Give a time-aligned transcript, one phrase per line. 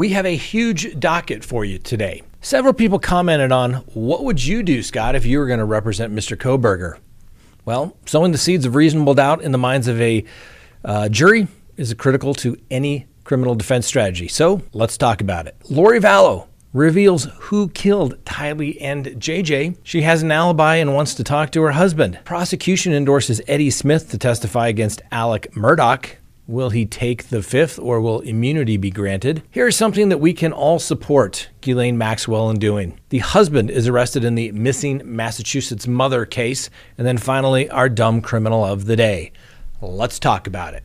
[0.00, 2.22] We have a huge docket for you today.
[2.40, 6.10] Several people commented on what would you do, Scott, if you were going to represent
[6.10, 6.38] Mr.
[6.38, 6.98] Kohberger?
[7.66, 10.24] Well, sowing the seeds of reasonable doubt in the minds of a
[10.86, 14.26] uh, jury is critical to any criminal defense strategy.
[14.26, 15.54] So let's talk about it.
[15.68, 19.76] Lori Vallow reveals who killed Tylee and JJ.
[19.82, 22.20] She has an alibi and wants to talk to her husband.
[22.24, 26.14] Prosecution endorses Eddie Smith to testify against Alex Murdaugh.
[26.50, 29.44] Will he take the fifth or will immunity be granted?
[29.52, 32.98] Here's something that we can all support Ghislaine Maxwell in doing.
[33.10, 36.68] The husband is arrested in the missing Massachusetts mother case.
[36.98, 39.30] And then finally, our dumb criminal of the day.
[39.80, 40.82] Let's talk about it.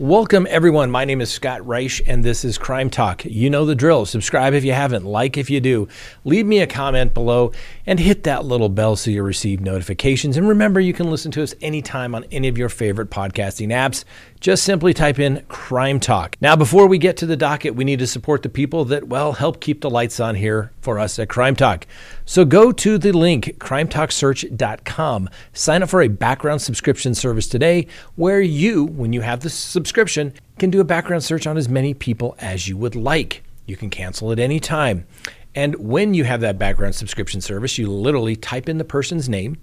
[0.00, 0.90] Welcome, everyone.
[0.90, 3.24] My name is Scott Reich, and this is Crime Talk.
[3.24, 4.04] You know the drill.
[4.06, 5.86] Subscribe if you haven't, like if you do.
[6.24, 7.52] Leave me a comment below
[7.86, 10.36] and hit that little bell so you receive notifications.
[10.36, 14.04] And remember, you can listen to us anytime on any of your favorite podcasting apps.
[14.40, 16.36] Just simply type in Crime Talk.
[16.40, 19.32] Now, before we get to the docket, we need to support the people that, well,
[19.32, 21.86] help keep the lights on here for us at Crime Talk.
[22.24, 25.30] So go to the link, crimetalksearch.com.
[25.52, 30.32] Sign up for a background subscription service today where you, when you have the subscription,
[30.58, 33.42] can do a background search on as many people as you would like.
[33.66, 35.06] You can cancel at any time.
[35.54, 39.56] And when you have that background subscription service, you literally type in the person's name.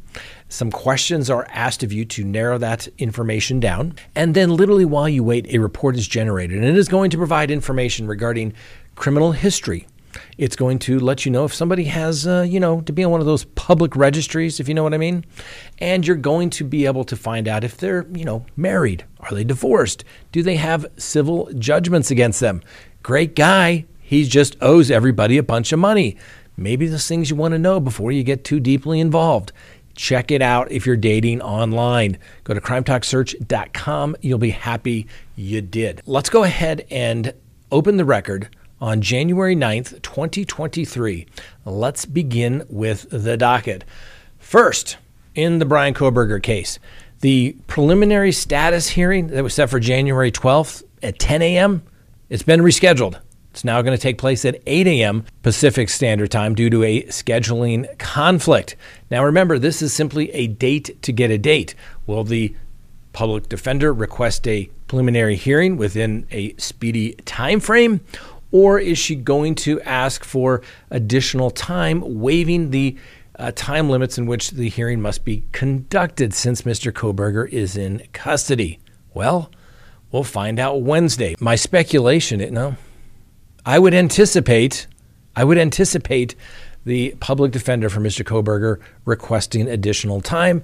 [0.48, 3.96] Some questions are asked of you to narrow that information down.
[4.16, 6.58] And then, literally, while you wait, a report is generated.
[6.58, 8.54] And it is going to provide information regarding
[8.96, 9.88] criminal history.
[10.38, 13.12] It's going to let you know if somebody has, uh, you know, to be on
[13.12, 15.26] one of those public registries, if you know what I mean.
[15.80, 19.06] And you're going to be able to find out if they're, you know, married.
[19.22, 20.04] Are they divorced?
[20.32, 22.62] Do they have civil judgments against them?
[23.04, 26.18] Great guy he just owes everybody a bunch of money.
[26.58, 29.54] Maybe there's things you want to know before you get too deeply involved.
[29.96, 32.18] Check it out if you're dating online.
[32.44, 34.18] Go to crimetalksearch.com.
[34.20, 36.02] You'll be happy you did.
[36.06, 37.34] Let's go ahead and
[37.72, 38.50] open the record
[38.82, 41.26] on January 9th, 2023.
[41.64, 43.86] Let's begin with the docket.
[44.40, 44.98] First,
[45.36, 46.80] in the Bryan Kohberger case,
[47.22, 51.84] the preliminary status hearing that was set for January 12th at 10 a.m.
[52.28, 53.18] It's been rescheduled.
[53.52, 55.26] It's now going to take place at 8 a.m.
[55.44, 58.78] Pacific Standard Time due to a scheduling conflict.
[59.10, 61.76] Now, remember, this is simply a date to get a date.
[62.08, 62.56] Will the
[63.12, 68.00] public defender request a preliminary hearing within a speedy time frame?
[68.54, 72.98] Or is she going to ask for additional time, waiving the
[73.38, 76.92] uh, time limits in which the hearing must be conducted since Mr.
[76.92, 78.80] Kohberger is in custody?
[79.14, 79.52] Well,
[80.12, 81.36] we'll find out Wednesday.
[81.40, 82.76] My speculation, you know,
[83.66, 84.88] I would anticipate,
[85.36, 86.36] I would anticipate
[86.86, 88.26] the public defender for Mr.
[88.26, 90.64] Kohberger requesting additional time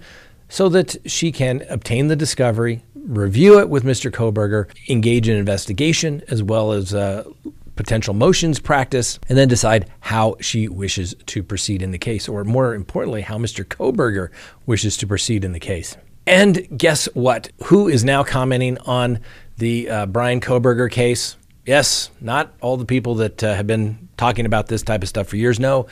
[0.49, 4.09] so that she can obtain the discovery, review it with Mr.
[4.09, 7.29] Kohberger, engage in investigation as well as uh,
[7.75, 12.43] potential motions practice, and then decide how she wishes to proceed in the case, or
[12.43, 13.63] more importantly, how Mr.
[13.63, 14.29] Kohberger
[14.65, 15.95] wishes to proceed in the case.
[16.25, 17.51] And guess what?
[17.65, 19.19] Who is now commenting on
[19.57, 21.37] the uh, Bryan Kohberger case?
[21.67, 25.28] Yes, not all the people that uh, have been talking about this type of stuff
[25.28, 25.88] for years know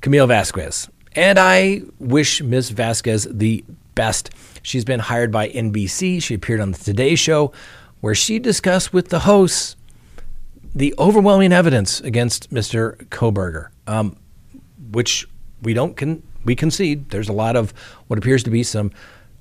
[0.00, 0.88] Camille Vasquez.
[1.14, 2.70] And I wish Ms.
[2.70, 4.30] Vasquez the best.
[4.62, 6.20] She's been hired by NBC.
[6.20, 7.52] She appeared on the Today Show,
[8.00, 9.76] where she discussed with the hosts
[10.74, 12.96] the overwhelming evidence against Mr.
[13.08, 14.16] Kohberger, um,
[14.90, 15.28] which
[15.62, 17.10] we don't con- we concede.
[17.10, 17.72] There's a lot of
[18.08, 18.90] what appears to be some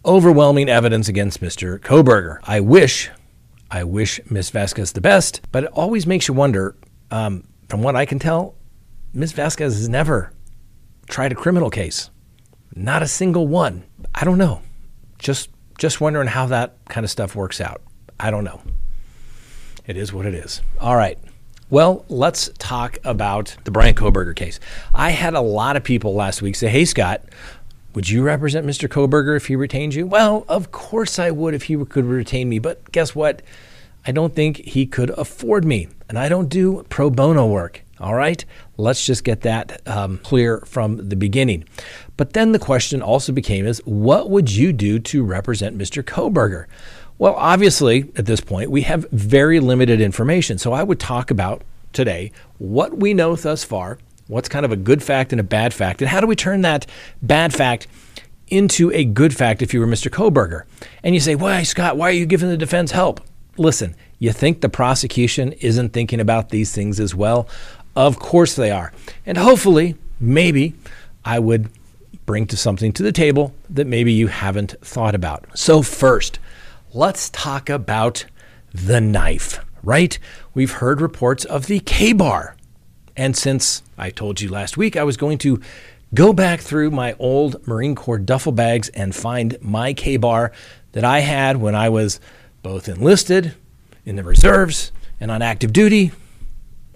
[0.06, 1.80] overwhelming evidence against Mr.
[1.80, 2.38] Kohberger.
[2.44, 3.09] I wish
[3.72, 6.76] I wish Miss Vasquez the best, but it always makes you wonder.
[7.09, 8.56] Um, from what I can tell,
[9.14, 10.34] Miss Vasquez has never
[11.08, 12.09] tried a criminal case,
[12.76, 13.84] not a single one.
[14.14, 14.62] I don't know.
[15.18, 17.82] Just just wondering how that kind of stuff works out.
[18.20, 18.62] I don't know.
[19.88, 20.62] It is what it is.
[20.80, 21.18] All right.
[21.70, 24.59] Well, let's talk about the Bryan Kohberger case.
[24.94, 27.24] I had a lot of people last week say, "Hey, Scott."
[27.94, 28.88] Would you represent Mr.
[28.88, 30.07] Kohberger if he retained you?
[30.07, 33.41] Well, of course I would if he could retain me, but guess what?
[34.08, 37.84] I don't think he could afford me, and I don't do pro bono work.
[37.99, 38.43] All right,
[38.78, 41.66] let's just get that um, clear from the beginning.
[42.17, 46.02] But then the question also became: is what would you do to represent Mr.
[46.02, 46.66] Kohberger?
[47.20, 50.58] Well, obviously, at this point, we have very limited information.
[50.58, 51.61] So I would talk about
[51.93, 53.99] today what we know thus far
[54.31, 56.01] What's kind of a good fact and a bad fact?
[56.01, 56.85] And how do we turn that
[57.22, 57.87] bad fact
[58.47, 60.09] into a good fact if you were Mr.
[60.09, 60.63] Kohberger?
[61.03, 63.19] And you say, why, Scott, why are you giving the defense help?
[63.57, 67.49] Listen, you think the prosecution isn't thinking about these things as well?
[67.93, 68.93] Of course they are.
[69.25, 70.75] And hopefully, maybe
[71.25, 71.69] I would
[72.25, 75.45] bring to something to the table that maybe you haven't thought about.
[75.59, 76.39] So, first,
[76.93, 78.23] let's talk about
[78.73, 80.17] the knife, right?
[80.53, 82.55] We've heard reports of the K bar.
[83.16, 85.61] And since I told you last week I was going to
[86.13, 90.52] go back through my old Marine Corps duffel bags and find my K bar
[90.91, 92.19] that I had when I was
[92.61, 93.55] both enlisted,
[94.05, 96.11] in the reserves, and on active duty,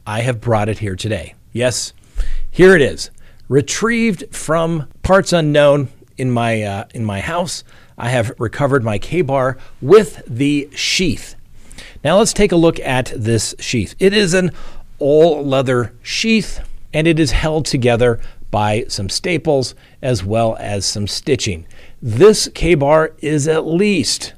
[0.05, 1.35] I have brought it here today.
[1.51, 1.93] Yes,
[2.49, 3.11] here it is,
[3.47, 7.63] retrieved from parts unknown in my uh, in my house.
[7.97, 11.35] I have recovered my K-bar with the sheath.
[12.03, 13.95] Now let's take a look at this sheath.
[13.99, 14.51] It is an
[14.99, 16.61] all leather sheath
[16.93, 18.19] and it is held together
[18.51, 21.65] by some staples as well as some stitching.
[22.01, 24.33] This K-bar is at least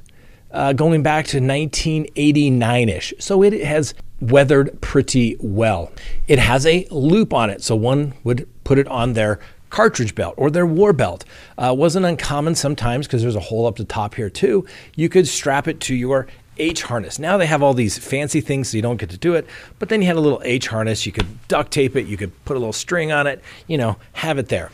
[0.50, 3.14] uh, going back to 1989 ish.
[3.18, 5.92] So it has weathered pretty well.
[6.26, 9.38] It has a loop on it, so one would put it on their
[9.70, 11.24] cartridge belt or their war belt.
[11.56, 14.66] Uh, wasn't uncommon sometimes because there's a hole up the top here too.
[14.96, 16.26] You could strap it to your
[16.58, 17.18] H harness.
[17.18, 19.46] Now they have all these fancy things so you don't get to do it,
[19.78, 21.06] but then you had a little H harness.
[21.06, 23.96] You could duct tape it, you could put a little string on it, you know,
[24.14, 24.70] have it there.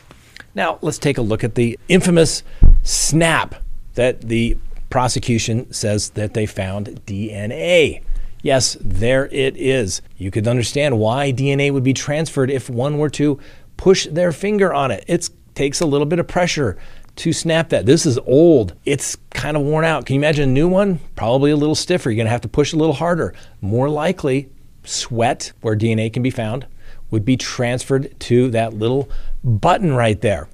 [0.53, 2.43] Now let's take a look at the infamous
[2.83, 3.55] snap
[3.95, 4.57] that the
[4.89, 8.01] prosecution says that they found DNA.
[8.41, 10.01] Yes, there it is.
[10.17, 13.39] You could understand why DNA would be transferred if one were to
[13.75, 15.03] push their finger on it.
[15.07, 16.77] It takes a little bit of pressure
[17.17, 17.85] to snap that.
[17.85, 18.73] This is old.
[18.85, 20.05] It's kind of worn out.
[20.05, 20.99] Can you imagine a new one?
[21.15, 22.09] Probably a little stiffer.
[22.09, 23.33] You're going to have to push a little harder.
[23.61, 24.49] More likely,
[24.83, 26.67] sweat, where DNA can be found,
[27.11, 29.09] would be transferred to that little
[29.43, 30.49] button right there.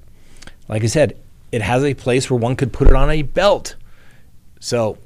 [0.68, 1.16] Like I said,
[1.50, 3.74] it has a place where one could put it on a belt.
[4.60, 4.98] So,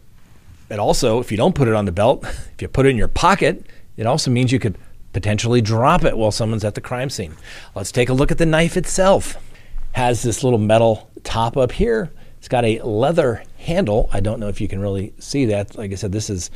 [0.68, 2.96] it also, if you don't put it on the belt, if you put it in
[2.96, 3.64] your pocket,
[3.96, 4.76] it also means you could
[5.12, 7.34] potentially drop it while someone's at the crime scene.
[7.74, 9.36] Let's take a look at the knife itself.
[9.92, 12.10] Has this little metal top up here.
[12.38, 14.08] It's got a leather handle.
[14.12, 15.76] I don't know if you can really see that.
[15.76, 16.50] Like I said, this is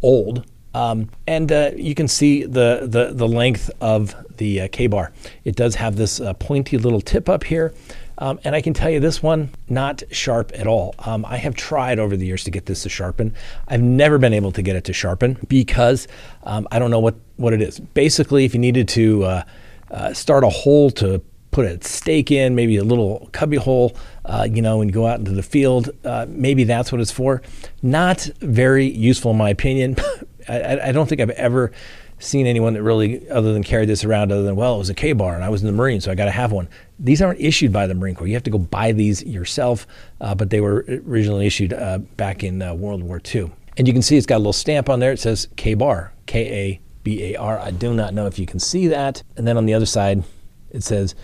[0.00, 0.46] old.
[0.72, 5.12] Um, and uh, you can see the, the, the length of the uh, K bar.
[5.44, 7.74] It does have this uh, pointy little tip up here.
[8.18, 10.94] Um, and I can tell you this one, not sharp at all.
[11.00, 13.34] Um, I have tried over the years to get this to sharpen.
[13.66, 16.06] I've never been able to get it to sharpen because
[16.44, 17.80] um, I don't know what, what it is.
[17.80, 19.42] Basically, if you needed to uh,
[19.90, 21.20] uh, start a hole to
[21.54, 25.20] put a stake in, maybe a little cubby hole, uh, you know, and go out
[25.20, 27.42] into the field, uh, maybe that's what it's for.
[27.80, 29.94] Not very useful, in my opinion.
[30.48, 31.70] I, I don't think I've ever
[32.18, 34.94] seen anyone that really, other than carried this around, other than, well, it was a
[34.94, 36.68] K bar and I was in the Marine, so I got to have one.
[36.98, 38.26] These aren't issued by the Marine Corps.
[38.26, 39.86] You have to go buy these yourself,
[40.20, 43.52] uh, but they were originally issued uh, back in uh, World War II.
[43.76, 45.12] And you can see it's got a little stamp on there.
[45.12, 47.60] It says K bar, K A B A R.
[47.60, 49.22] I do not know if you can see that.
[49.36, 50.24] And then on the other side,
[50.70, 51.14] it says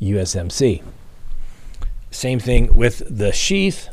[0.00, 0.82] USMC.
[2.10, 3.88] Same thing with the sheath.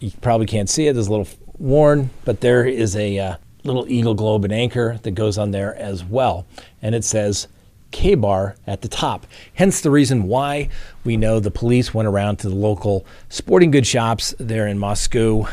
[0.00, 0.92] You probably can't see it.
[0.92, 1.28] There's a little
[1.58, 5.74] worn, but there is a uh, little eagle globe and anchor that goes on there
[5.76, 6.46] as well.
[6.82, 7.48] And it says
[7.90, 9.26] K bar at the top.
[9.54, 10.68] Hence the reason why
[11.04, 15.48] we know the police went around to the local sporting goods shops there in Moscow,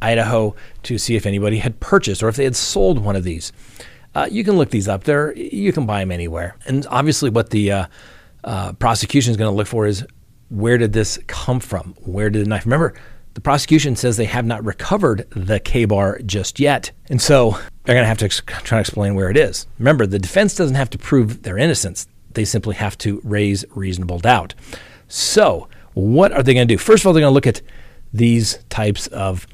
[0.00, 0.54] Idaho,
[0.84, 3.52] to see if anybody had purchased or if they had sold one of these.
[4.14, 5.36] Uh, you can look these up there.
[5.36, 6.56] You can buy them anywhere.
[6.66, 7.86] And obviously, what the uh,
[8.44, 10.04] uh, prosecution is going to look for is
[10.48, 11.94] where did this come from?
[11.98, 12.66] Where did the knife?
[12.66, 12.94] Remember,
[13.34, 16.90] the prosecution says they have not recovered the K bar just yet.
[17.08, 17.52] And so
[17.84, 19.66] they're going to have to ex- try to explain where it is.
[19.78, 24.18] Remember, the defense doesn't have to prove their innocence, they simply have to raise reasonable
[24.18, 24.54] doubt.
[25.08, 26.78] So, what are they going to do?
[26.78, 27.62] First of all, they're going to look at
[28.12, 29.46] these types of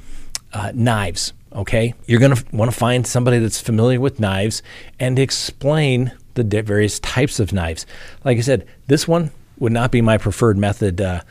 [0.52, 1.32] uh, knives.
[1.54, 4.62] Okay, you're going to want to find somebody that's familiar with knives
[5.00, 7.86] and explain the various types of knives.
[8.24, 11.22] Like I said, this one would not be my preferred method uh,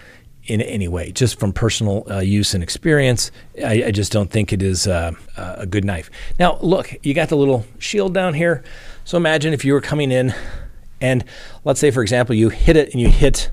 [0.45, 1.12] in any way.
[1.12, 3.31] Just from personal uh, use and experience,
[3.63, 6.09] I, I, just don't think it is uh, a good knife.
[6.39, 8.63] Now, look, you got the little shield down here.
[9.03, 10.33] So imagine if you were coming in
[11.01, 11.24] and
[11.63, 13.51] let's say, for example, you hit it and you hit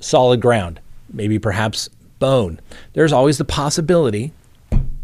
[0.00, 0.80] solid ground,
[1.12, 2.60] maybe perhaps bone.
[2.92, 4.32] There's always the possibility,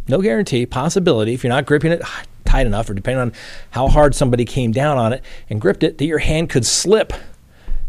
[0.09, 3.33] no guarantee, possibility, if you're not gripping it ah, tight enough or depending on
[3.71, 7.13] how hard somebody came down on it and gripped it, that your hand could slip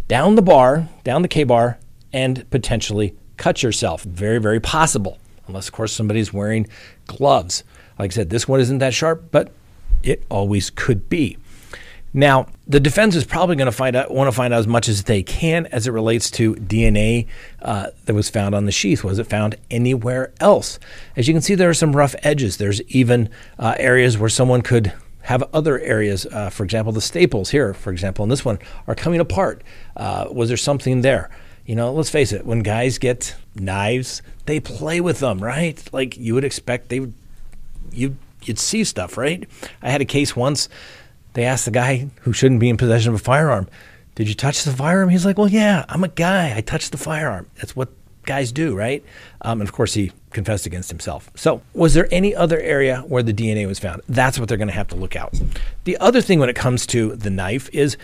[0.08, 1.78] down the bar, down the K bar,
[2.14, 4.04] and potentially cut yourself.
[4.04, 6.68] Very, very possible, unless, of course, somebody's wearing
[7.06, 7.64] gloves.
[8.00, 9.52] Like I said, this one isn't that sharp, but
[10.04, 11.38] it always could be.
[12.14, 14.90] Now, the defense is probably going to find out, want to find out as much
[14.90, 17.28] as they can as it relates to DNA
[17.62, 19.04] uh, that was found on the sheath.
[19.04, 20.78] Was it found anywhere else?
[21.16, 22.58] As you can see, there are some rough edges.
[22.58, 26.26] There's even uh, areas where someone could have other areas.
[26.26, 29.64] Uh, for example, the staples here, for example, in this one, are coming apart.
[29.96, 31.30] Uh, was there something there?
[31.66, 35.82] You know, let's face it, when guys get knives, they play with them, right?
[35.94, 37.14] Like you would expect they would,
[37.92, 39.48] you, you'd see stuff, right?
[39.82, 40.68] I had a case once.
[41.38, 43.68] They asked the guy who shouldn't be in possession of a firearm,
[44.16, 45.10] Did you touch the firearm?
[45.10, 46.58] He's like, Well, yeah, I'm a guy.
[46.58, 47.48] I touched the firearm.
[47.58, 47.90] That's what
[48.26, 49.06] guys do, right?
[49.44, 51.30] Um, and of course, he confessed against himself.
[51.36, 54.02] So, was there any other area where the DNA was found?
[54.10, 55.40] That's what they're going to have to look out.
[55.84, 57.98] The other thing when it comes to the knife is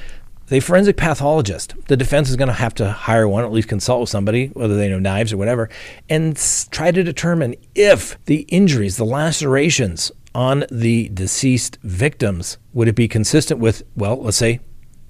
[0.49, 1.73] the forensic pathologist.
[1.87, 4.77] The defense is going to have to hire one, at least consult with somebody, whether
[4.77, 5.71] they know knives or whatever,
[6.07, 6.37] and
[6.69, 13.07] try to determine if the injuries, the lacerations on the deceased victims, would it be
[13.07, 14.59] consistent with, well, let's say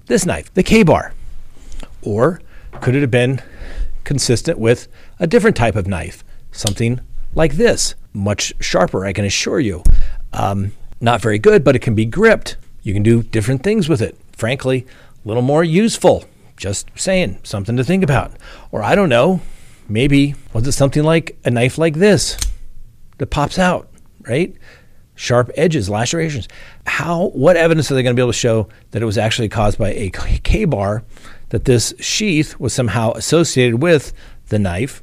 [0.06, 1.14] this knife, the K bar?
[2.02, 2.40] Or
[2.80, 3.40] could it have been
[4.04, 4.88] consistent with
[5.18, 7.00] a different type of knife, something
[7.34, 9.82] like this, much sharper, I can assure you.
[10.32, 12.56] Um, not very good, but it can be gripped.
[12.82, 14.16] You can do different things with it.
[14.32, 14.86] Frankly,
[15.24, 16.24] a little more useful.
[16.56, 18.32] Just saying, something to think about.
[18.70, 19.40] Or I don't know,
[19.88, 22.36] maybe was it something like a knife like this
[23.18, 23.88] that pops out,
[24.22, 24.54] right?
[25.16, 26.48] Sharp edges, lacerations.
[26.86, 27.28] How?
[27.28, 29.78] What evidence are they going to be able to show that it was actually caused
[29.78, 31.04] by a K bar?
[31.50, 34.12] That this sheath was somehow associated with
[34.48, 35.02] the knife.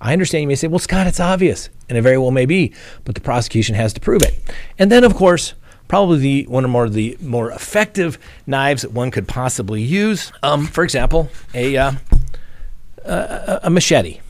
[0.00, 2.72] I understand you may say, "Well, Scott, it's obvious," and it very well may be,
[3.04, 4.38] but the prosecution has to prove it.
[4.78, 5.54] And then, of course,
[5.88, 10.32] probably the one or more of the more effective knives that one could possibly use.
[10.42, 11.92] Um, for example, a, uh,
[13.04, 14.20] a, a machete.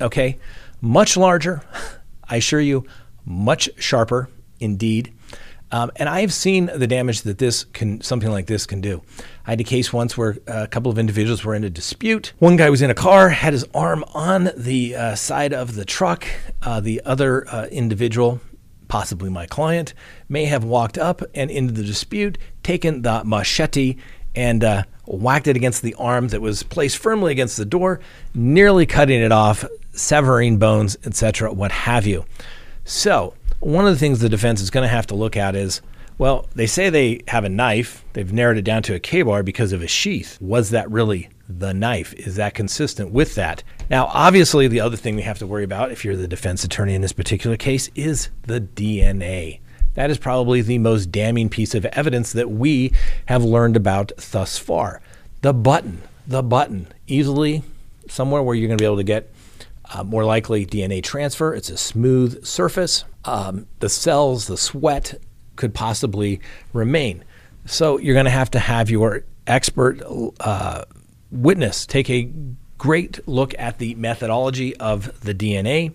[0.00, 0.38] Okay,
[0.80, 1.62] much larger.
[2.28, 2.86] I assure you,
[3.26, 4.28] much sharper
[4.64, 5.12] indeed.
[5.70, 9.02] Um, and I have seen the damage that this can, something like this can do.
[9.46, 12.32] I had a case once where a couple of individuals were in a dispute.
[12.38, 15.84] One guy was in a car, had his arm on the uh, side of the
[15.84, 16.26] truck.
[16.62, 18.40] Uh, the other uh, individual
[18.88, 19.94] possibly my client,
[20.28, 23.96] may have walked up and into the dispute, taken the machete,
[24.34, 28.00] and uh, whacked it against the arm that was placed firmly against the door,
[28.34, 32.24] nearly cutting it off, severing bones, etc., what have you.
[32.84, 35.80] So, one of the things the defense is going to have to look at is
[36.16, 38.04] well, they say they have a knife.
[38.12, 40.38] They've narrowed it down to a K bar because of a sheath.
[40.40, 42.14] Was that really the knife?
[42.14, 43.64] Is that consistent with that?
[43.90, 46.94] Now, obviously, the other thing we have to worry about if you're the defense attorney
[46.94, 49.58] in this particular case is the DNA.
[49.94, 52.92] That is probably the most damning piece of evidence that we
[53.26, 55.00] have learned about thus far.
[55.42, 57.64] The button, the button, easily
[58.08, 59.33] somewhere where you're going to be able to get
[59.92, 61.54] uh, more likely DNA transfer.
[61.54, 63.04] It's a smooth surface.
[63.24, 65.20] Um, the cells, the sweat,
[65.56, 66.40] could possibly
[66.72, 67.24] remain.
[67.66, 70.02] So you're going to have to have your expert
[70.40, 70.84] uh,
[71.30, 72.30] witness take a
[72.78, 75.94] great look at the methodology of the DNA,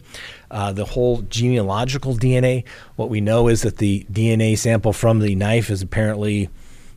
[0.49, 2.65] uh, the whole genealogical DNA.
[2.95, 6.49] What we know is that the DNA sample from the knife is apparently,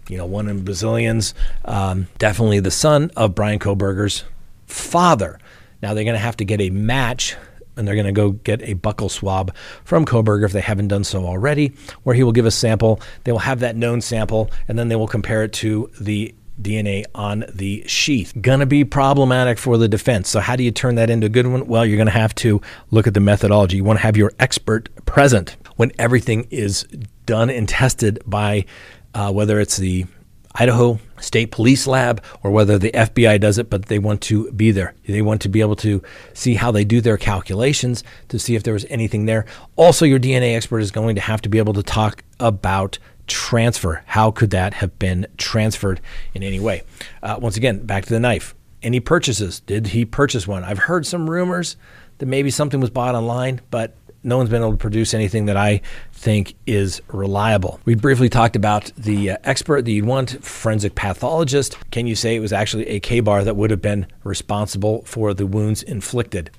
[0.08, 1.34] you know, one in bazillions,
[1.64, 4.24] um, definitely the son of Bryan Kohberger's
[4.66, 5.38] father.
[5.82, 7.36] Now they're going to have to get a match
[7.76, 11.04] and they're going to go get a buccal swab from Kohberger if they haven't done
[11.04, 11.72] so already,
[12.02, 13.00] where he will give a sample.
[13.24, 17.04] They will have that known sample, and then they will compare it to the DNA
[17.14, 18.34] on the sheath.
[18.40, 20.28] Gonna be problematic for the defense.
[20.28, 21.66] So, how do you turn that into a good one?
[21.66, 22.60] Well, you're gonna have to
[22.90, 23.78] look at the methodology.
[23.78, 26.84] You wanna have your expert present when everything is
[27.24, 28.66] done and tested by
[29.14, 30.06] uh, whether it's the
[30.54, 34.70] Idaho State Police Lab or whether the FBI does it, but they want to be
[34.70, 34.94] there.
[35.06, 36.02] They want to be able to
[36.34, 39.46] see how they do their calculations to see if there was anything there.
[39.76, 44.02] Also, your DNA expert is going to have to be able to talk about transfer.
[44.06, 46.00] How could that have been transferred
[46.34, 46.82] in any way?
[47.22, 48.54] Uh, once again, back to the knife.
[48.82, 49.60] Any purchases?
[49.60, 50.64] Did he purchase one?
[50.64, 51.76] I've heard some rumors
[52.18, 55.56] that maybe something was bought online, but no one's been able to produce anything that
[55.56, 55.80] I
[56.12, 57.80] think is reliable.
[57.84, 61.76] We briefly talked about the uh, expert that you'd want, forensic pathologist.
[61.90, 65.34] Can you say it was actually a K bar that would have been responsible for
[65.34, 66.50] the wounds inflicted?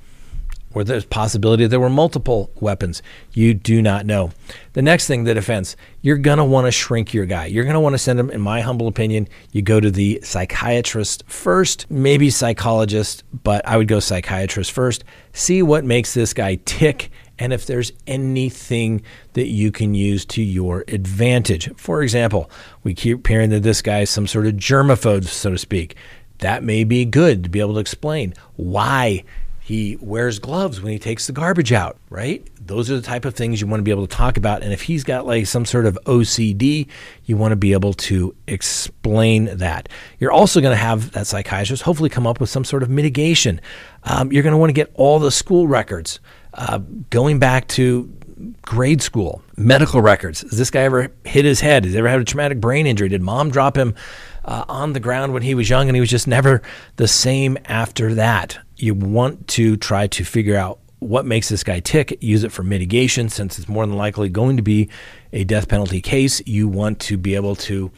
[0.75, 3.03] Or there's possibility there were multiple weapons.
[3.31, 4.31] You do not know.
[4.73, 7.45] The next thing, the defense, you're gonna want to shrink your guy.
[7.45, 11.25] You're gonna want to send him, in my humble opinion, you go to the psychiatrist
[11.27, 15.03] first, maybe psychologist, but I would go psychiatrist first.
[15.31, 17.11] See what makes this guy tick
[17.43, 19.01] and if there's anything
[19.33, 21.69] that you can use to your advantage.
[21.75, 22.49] For example,
[22.83, 25.97] we keep hearing that this guy is some sort of germaphobe, so to speak.
[26.37, 29.25] That may be good to be able to explain why
[29.59, 32.47] he wears gloves when he takes the garbage out, right?
[32.65, 34.63] Those are the type of things you want to be able to talk about.
[34.63, 36.87] And if he's got like some sort of OCD,
[37.25, 39.89] you want to be able to explain that.
[40.17, 43.59] You're also going to have that psychiatrist hopefully come up with some sort of mitigation.
[44.03, 46.21] Um, you're going to want to get all the school records
[46.53, 46.79] uh,
[47.09, 48.11] going back to
[48.61, 50.41] grade school, medical records.
[50.41, 51.85] Has this guy ever hit his head?
[51.85, 53.09] Has he ever had a traumatic brain injury?
[53.09, 53.95] Did mom drop him
[54.45, 56.61] uh, on the ground when he was young, and he was just never
[56.97, 58.57] the same after that.
[58.75, 62.63] You want to try to figure out what makes this guy tick, use it for
[62.63, 64.89] mitigation, since it's more than likely going to be
[65.31, 66.41] a death penalty case.
[66.45, 67.91] You want to be able to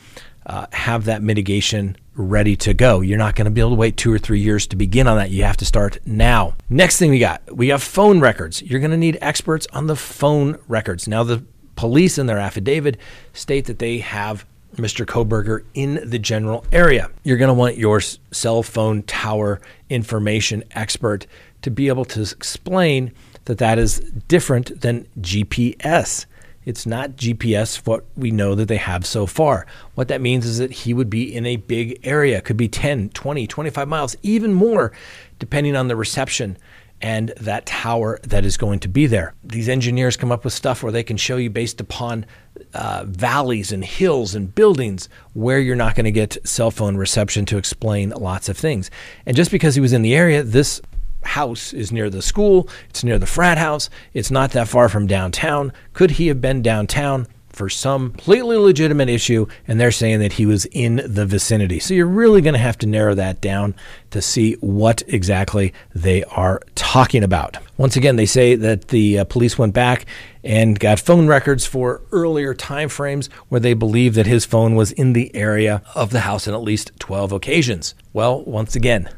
[0.45, 3.01] uh, have that mitigation ready to go.
[3.01, 5.17] You're not going to be able to wait two or three years to begin on
[5.17, 5.31] that.
[5.31, 6.55] You have to start now.
[6.69, 8.61] Next thing we got, we have phone records.
[8.61, 11.07] You're going to need experts on the phone records.
[11.07, 11.43] Now, the
[11.75, 12.97] police in their affidavit
[13.33, 15.05] state that they have Mr.
[15.05, 17.09] Kohberger in the general area.
[17.23, 21.27] You're going to want your cell phone tower information expert
[21.61, 23.11] to be able to explain
[23.45, 26.25] that that is different than GPS.
[26.65, 29.65] It's not GPS, what we know that they have so far.
[29.93, 33.09] What that means is that he would be in a big area, could be 10,
[33.09, 34.91] 20, 25 miles, even more,
[35.39, 36.57] depending on the reception
[37.01, 39.33] and that tower that is going to be there.
[39.43, 42.25] These engineers come up with stuff where they can show you based upon
[42.73, 47.45] uh, valleys and hills and buildings where you're not going to get cell phone reception
[47.45, 48.89] to explain lots of things.
[49.25, 50.81] And just because he was in the area, this
[51.25, 55.07] house is near the school, it's near the frat house, it's not that far from
[55.07, 55.73] downtown.
[55.93, 57.27] Could he have been downtown?
[57.49, 61.79] For some completely legitimate issue, and they're saying that he was in the vicinity.
[61.79, 63.75] So you're really going to have to narrow that down
[64.11, 67.57] to see what exactly they are talking about.
[67.77, 70.05] Once again, they say that the uh, police went back
[70.43, 74.91] and got phone records for earlier time frames where they believe that his phone was
[74.91, 77.95] in the area of the house on at least 12 occasions.
[78.11, 79.09] Well, once again,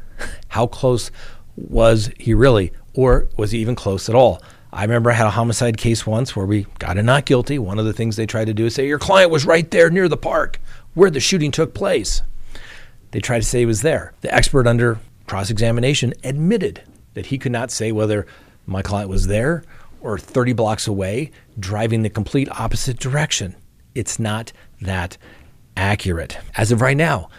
[0.48, 1.10] how close
[1.68, 4.42] was he really, or was he even close at all?
[4.72, 7.58] I remember I had a homicide case once where we got a not guilty.
[7.58, 9.90] One of the things they tried to do is say, Your client was right there
[9.90, 10.60] near the park
[10.94, 12.22] where the shooting took place.
[13.10, 14.12] They tried to say he was there.
[14.20, 16.82] The expert under cross examination admitted
[17.14, 18.26] that he could not say whether
[18.66, 19.62] my client was there
[20.00, 23.56] or 30 blocks away, driving the complete opposite direction.
[23.94, 25.16] It's not that
[25.76, 26.38] accurate.
[26.56, 27.30] As of right now,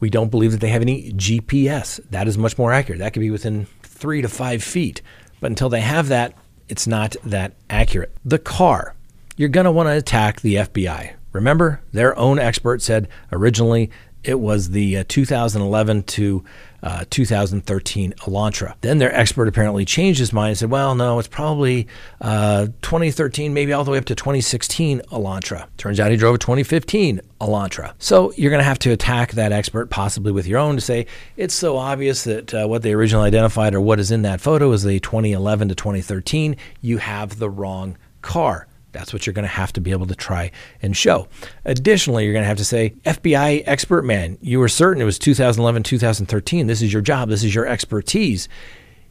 [0.00, 2.00] we don't believe that they have any GPS.
[2.10, 3.00] That is much more accurate.
[3.00, 5.02] That could be within three to five feet.
[5.40, 6.34] But until they have that,
[6.68, 8.12] it's not that accurate.
[8.24, 8.94] The car,
[9.36, 11.14] you're going to want to attack the FBI.
[11.32, 13.90] Remember, their own expert said originally
[14.24, 16.44] it was the uh, 2011 to
[16.82, 18.74] uh, 2013 Elantra.
[18.80, 21.88] Then their expert apparently changed his mind and said, well, no, it's probably
[22.20, 25.66] uh, 2013, maybe all the way up to 2016 Elantra.
[25.76, 27.92] Turns out he drove a 2015 Elantra.
[27.98, 31.06] So you're going to have to attack that expert, possibly with your own, to say
[31.36, 34.70] it's so obvious that uh, what they originally identified or what is in that photo
[34.72, 36.56] is the 2011 to 2013.
[36.80, 38.67] You have the wrong car.
[38.92, 41.28] That's what you're going to have to be able to try and show.
[41.64, 45.18] Additionally, you're going to have to say, FBI expert man, you were certain it was
[45.18, 46.66] 2011, 2013.
[46.66, 48.48] This is your job, this is your expertise.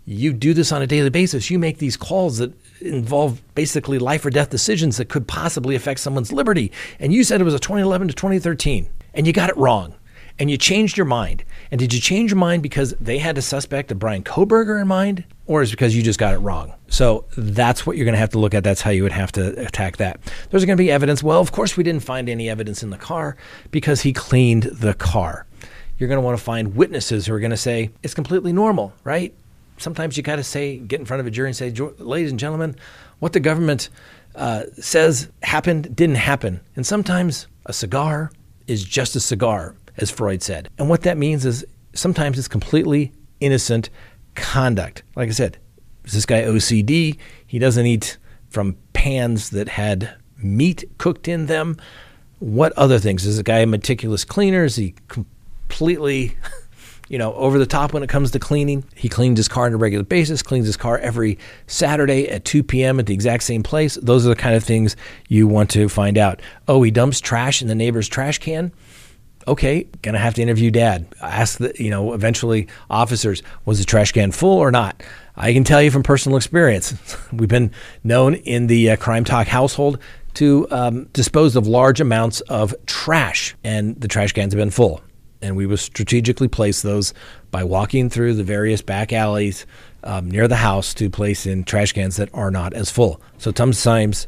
[0.05, 1.49] You do this on a daily basis.
[1.51, 5.99] You make these calls that involve basically life or death decisions that could possibly affect
[5.99, 6.71] someone's liberty.
[6.99, 9.95] And you said it was a 2011 to 2013, and you got it wrong
[10.39, 11.43] and you changed your mind.
[11.71, 14.87] And did you change your mind because they had a suspect of Bryan Kohberger in
[14.87, 16.73] mind, or is it because you just got it wrong?
[16.89, 18.63] So that's what you're going to have to look at.
[18.63, 20.19] That's how you would have to attack that.
[20.49, 21.23] There's going to be evidence.
[21.23, 23.35] Well, of course, we didn't find any evidence in the car
[23.71, 25.45] because he cleaned the car.
[25.97, 28.93] You're going to want to find witnesses who are going to say it's completely normal,
[29.03, 29.33] right?
[29.77, 32.39] Sometimes you got to say, get in front of a jury and say, ladies and
[32.39, 32.75] gentlemen,
[33.19, 33.89] what the government
[34.35, 36.61] uh, says happened didn't happen.
[36.75, 38.31] And sometimes a cigar
[38.67, 40.69] is just a cigar as Freud said.
[40.77, 43.89] And what that means is sometimes it's completely innocent
[44.37, 45.03] conduct.
[45.15, 45.57] Like I said,
[46.05, 47.17] is this guy OCD?
[47.45, 48.17] He doesn't eat
[48.49, 51.75] from pans that had meat cooked in them.
[52.39, 53.25] What other things?
[53.25, 54.63] Is this guy a meticulous cleaner?
[54.63, 56.37] Is he completely,
[57.09, 58.85] you know, over the top when it comes to cleaning?
[58.95, 62.63] He cleans his car on a regular basis, cleans his car every Saturday at 2
[62.63, 62.99] p.m.
[62.99, 63.95] at the exact same place.
[63.95, 64.95] Those are the kind of things
[65.27, 66.41] you want to find out.
[66.67, 68.71] Oh, he dumps trash in the neighbor's trash can
[69.47, 71.07] okay, gonna have to interview dad.
[71.21, 75.01] Ask the, you know, eventually officers, was the trash can full or not?
[75.35, 76.93] I can tell you from personal experience,
[77.31, 77.71] we've been
[78.03, 79.99] known in the uh, Crime Talk household
[80.35, 85.01] to um, dispose of large amounts of trash, and the trash cans have been full.
[85.41, 87.13] And we will strategically place those
[87.51, 89.65] by walking through the various back alleys
[90.03, 93.21] um, near the house to place in trash cans that are not as full.
[93.37, 94.27] So sometimes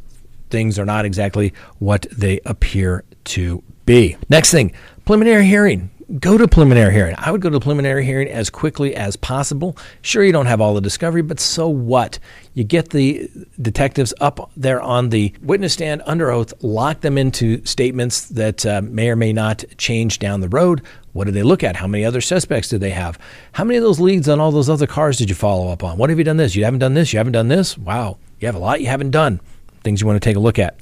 [0.50, 4.18] things are not exactly what they appear to be.
[4.30, 4.72] Next thing,
[5.10, 5.90] preliminary hearing.
[6.20, 7.16] Go to preliminary hearing.
[7.18, 9.76] I would go to preliminary hearing as quickly as possible.
[10.04, 12.20] Sure, you don't have all the discovery, but so what?
[12.54, 13.28] You get the
[13.60, 18.84] detectives up there on the witness stand under oath, lock them into statements that uh,
[18.84, 20.84] may or may not change down the road.
[21.14, 21.78] What did they look at?
[21.78, 23.18] How many other suspects did they have?
[23.54, 25.98] How many of those leads on all those other cars did you follow up on?
[25.98, 26.56] What have you done this?
[26.56, 27.14] You haven't done this?
[27.14, 27.80] You haven't done this?
[27.80, 28.20] Wow.
[28.40, 29.42] You have a lot you haven't done.
[29.84, 30.80] Things you want to take a look at.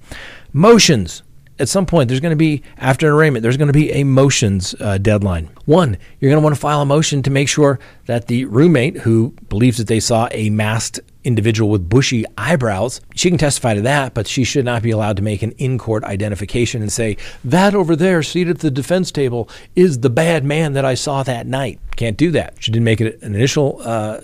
[0.51, 1.23] Motions
[1.59, 4.03] at some point, there's going to be, after an arraignment, there's going to be a
[4.03, 5.49] motions uh, deadline.
[5.65, 8.97] One, you're going to want to file a motion to make sure that the roommate
[8.97, 13.81] who believes that they saw a masked individual with bushy eyebrows, she can testify to
[13.81, 17.17] that, but she should not be allowed to make an in court identification and say,
[17.43, 21.23] that over there, seated at the defense table, is the bad man that I saw
[21.23, 21.79] that night.
[21.95, 22.53] Can't do that.
[22.59, 24.21] She didn't make an initial uh,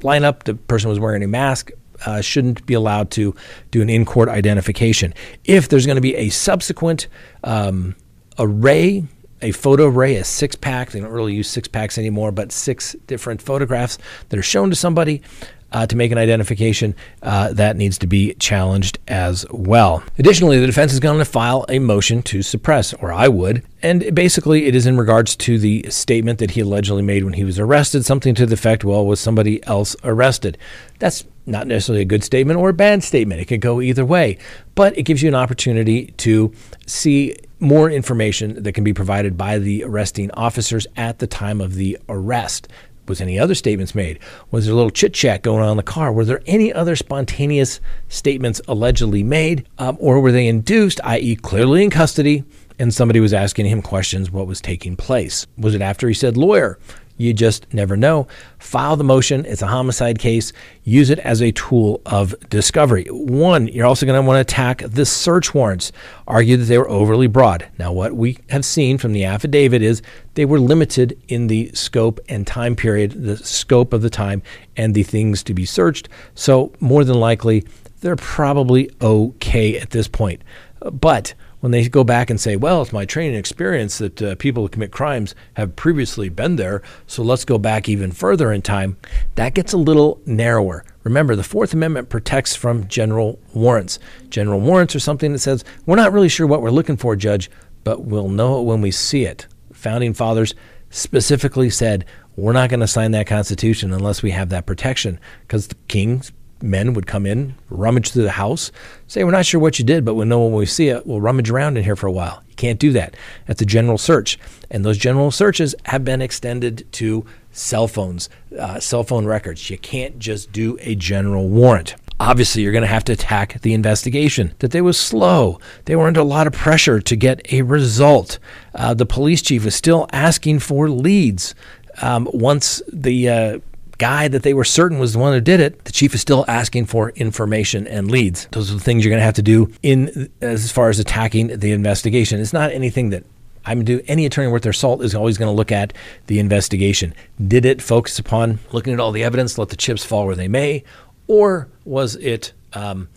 [0.00, 0.44] lineup.
[0.44, 1.72] The person was wearing a mask
[2.06, 3.34] uh, shouldn't be allowed to
[3.70, 5.14] do an in court identification.
[5.44, 7.08] If there's going to be a subsequent
[7.44, 7.96] um,
[8.38, 9.04] array,
[9.40, 12.96] a photo array, a six pack, they don't really use six packs anymore, but six
[13.06, 15.22] different photographs that are shown to somebody,
[15.70, 20.02] uh, to make an identification, uh, that needs to be challenged as well.
[20.18, 23.62] Additionally, the defense is going to file a motion to suppress, or I would.
[23.82, 27.44] And basically, it is in regards to the statement that he allegedly made when he
[27.44, 30.56] was arrested, something to the effect, well, was somebody else arrested?
[30.98, 33.40] That's not necessarily a good statement or a bad statement.
[33.40, 34.38] It could go either way,
[34.74, 36.52] but it gives you an opportunity to
[36.86, 41.74] see more information that can be provided by the arresting officers at the time of
[41.74, 42.68] the arrest.
[43.08, 44.18] Was any other statements made?
[44.50, 46.12] Was there a little chit chat going on in the car?
[46.12, 49.66] Were there any other spontaneous statements allegedly made?
[49.78, 52.44] Um, or were they induced, i.e., clearly in custody,
[52.78, 55.46] and somebody was asking him questions what was taking place?
[55.56, 56.78] Was it after he said lawyer?
[57.18, 58.28] You just never know.
[58.58, 59.44] File the motion.
[59.44, 60.52] It's a homicide case.
[60.84, 63.04] Use it as a tool of discovery.
[63.10, 65.92] One, you're also going to want to attack the search warrants.
[66.26, 67.68] Argue that they were overly broad.
[67.78, 70.00] Now, what we have seen from the affidavit is
[70.34, 74.40] they were limited in the scope and time period, the scope of the time,
[74.76, 76.08] and the things to be searched.
[76.34, 77.64] So, more than likely,
[78.00, 80.42] they're probably okay at this point.
[80.80, 84.62] But when they go back and say, well, it's my training experience that uh, people
[84.62, 88.96] who commit crimes have previously been there, so let's go back even further in time,
[89.34, 90.84] that gets a little narrower.
[91.04, 93.98] Remember, the Fourth Amendment protects from general warrants.
[94.28, 97.50] General warrants are something that says, we're not really sure what we're looking for, Judge,
[97.84, 99.46] but we'll know it when we see it.
[99.72, 100.54] Founding fathers
[100.90, 102.04] specifically said,
[102.36, 106.30] we're not going to sign that Constitution unless we have that protection because the kings
[106.62, 108.72] men would come in, rummage through the house,
[109.06, 111.06] say, We're not sure what you did, but we'll know when we see it.
[111.06, 112.42] We'll rummage around in here for a while.
[112.48, 113.16] You can't do that.
[113.46, 114.38] That's a general search.
[114.70, 119.70] And those general searches have been extended to cell phones, uh, cell phone records.
[119.70, 121.94] You can't just do a general warrant.
[122.20, 124.52] Obviously, you're going to have to attack the investigation.
[124.58, 125.60] That they was slow.
[125.84, 128.40] They were under a lot of pressure to get a result.
[128.74, 131.54] Uh, the police chief was still asking for leads.
[132.02, 133.58] Um, once the uh,
[133.98, 136.44] guy that they were certain was the one who did it, the chief is still
[136.48, 138.46] asking for information and leads.
[138.52, 141.58] Those are the things you're going to have to do in as far as attacking
[141.58, 142.40] the investigation.
[142.40, 143.24] It's not anything that
[143.66, 145.92] I'm do any attorney worth their salt is always going to look at
[146.26, 147.12] the investigation.
[147.46, 150.48] Did it focus upon looking at all the evidence, let the chips fall where they
[150.48, 150.84] may,
[151.26, 153.08] or was it um,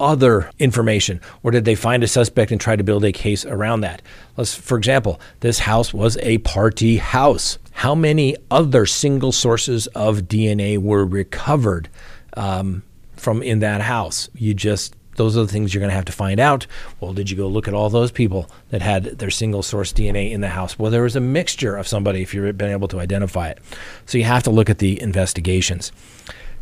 [0.00, 3.80] other information, or did they find a suspect and try to build a case around
[3.82, 4.02] that?
[4.36, 7.58] Let's, for example, this house was a party house.
[7.72, 11.88] How many other single sources of DNA were recovered
[12.36, 12.82] um,
[13.16, 14.28] from in that house?
[14.34, 16.66] You just those are the things you're going to have to find out.
[17.00, 20.32] Well, did you go look at all those people that had their single source DNA
[20.32, 20.78] in the house?
[20.78, 23.58] Well, there was a mixture of somebody if you've been able to identify it.
[24.06, 25.92] So you have to look at the investigations.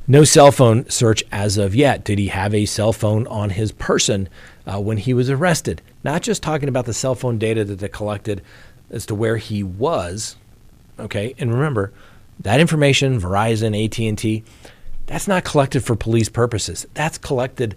[0.09, 2.03] No cell phone search as of yet.
[2.03, 4.29] Did he have a cell phone on his person
[4.67, 5.81] uh, when he was arrested?
[6.03, 8.43] Not just talking about the cell phone data that they collected
[8.91, 10.37] as to where he was.
[10.99, 11.93] Okay, and remember
[12.41, 14.43] that information, Verizon, AT&T,
[15.07, 16.85] that's not collected for police purposes.
[16.95, 17.77] That's collected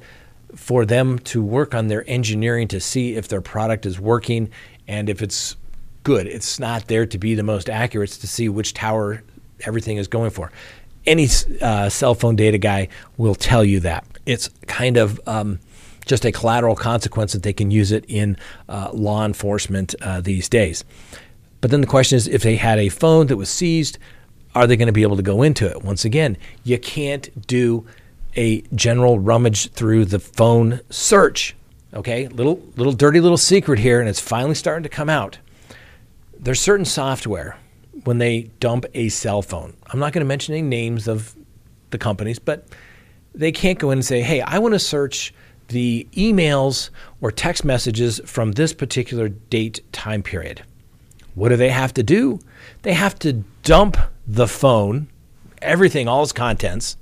[0.55, 4.49] for them to work on their engineering to see if their product is working
[4.87, 5.55] and if it's
[6.01, 6.25] good.
[6.25, 8.09] It's not there to be the most accurate.
[8.09, 9.21] It's to see which tower
[9.63, 10.51] everything is going for
[11.05, 11.27] any
[11.61, 12.87] uh, cell phone data guy
[13.17, 14.05] will tell you that.
[14.25, 15.59] It's kind of um,
[16.05, 18.37] just a collateral consequence that they can use it in
[18.69, 20.83] uh, law enforcement uh, these days.
[21.61, 23.97] But then the question is if they had a phone that was seized,
[24.53, 25.83] are they going to be able to go into it?
[25.83, 27.85] Once again, you can't do
[28.35, 31.55] a general rummage through the phone search.
[31.93, 35.37] Okay, little little dirty little secret here, and it's finally starting to come out.
[36.37, 37.57] There's certain software
[38.03, 39.75] when they dump a cell phone.
[39.87, 41.35] I'm not going to mention any names of
[41.91, 42.67] the companies, but
[43.33, 45.33] they can't go in and say, hey, I want to search
[45.69, 46.89] the emails
[47.21, 50.63] or text messages from this particular date time period.
[51.33, 52.39] What do they have to do?
[52.83, 55.07] They have to dump the phone,
[55.61, 56.97] everything, all its contents,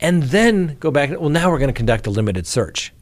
[0.00, 1.10] and then go back.
[1.10, 2.92] Well, now we're going to conduct a limited search.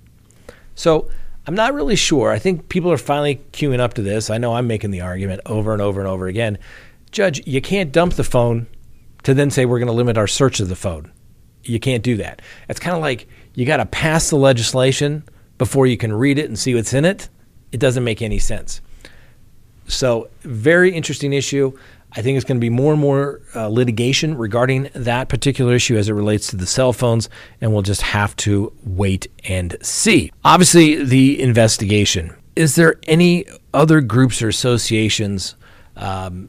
[0.75, 1.11] So
[1.46, 2.32] I'm not really sure.
[2.32, 4.30] I think people are finally queuing up to this.
[4.30, 6.59] I know I'm making the argument over and over and over again.
[7.12, 8.66] Judge, you can't dump the phone
[9.22, 11.12] to then say we're going to limit our search of the phone.
[11.62, 12.42] You can't do that.
[12.68, 15.24] It's kind of like you got to pass the legislation
[15.59, 17.28] before you can read it and see what's in it,
[17.72, 18.80] it doesn't make any sense.
[19.88, 21.78] So, very interesting issue.
[22.16, 25.96] I think it's going to be more and more uh, litigation regarding that particular issue
[25.98, 27.29] as it relates to the cell phones,
[27.61, 30.33] and we'll just have to wait and see.
[30.42, 32.35] Obviously, the investigation.
[32.57, 35.57] Is there any other groups or associations
[35.94, 36.48] um,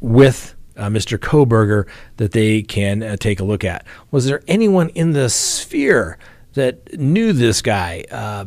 [0.00, 1.18] with uh, Mr.
[1.18, 3.86] Kohberger that they can uh, take a look at?
[4.10, 6.18] Was there anyone in the sphere
[6.52, 8.04] that knew this guy?
[8.10, 8.44] Uh,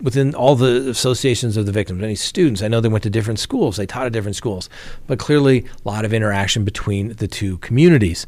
[0.00, 2.62] within all the associations of the victims, any students.
[2.62, 4.68] I know they went to different schools, they taught at different schools,
[5.06, 8.26] but clearly a lot of interaction between the two communities.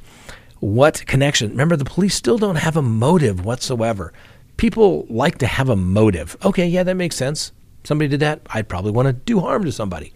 [0.60, 1.50] What connection?
[1.50, 4.12] Remember, the police still don't have a motive whatsoever.
[4.56, 6.36] People like to have a motive.
[6.44, 7.52] Okay, yeah, that makes sense.
[7.84, 8.40] Somebody did that.
[8.50, 10.12] I'd probably want to do harm to somebody.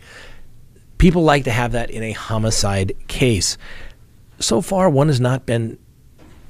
[0.98, 3.56] People like to have that in a homicide case.
[4.40, 5.78] So far, one has not been,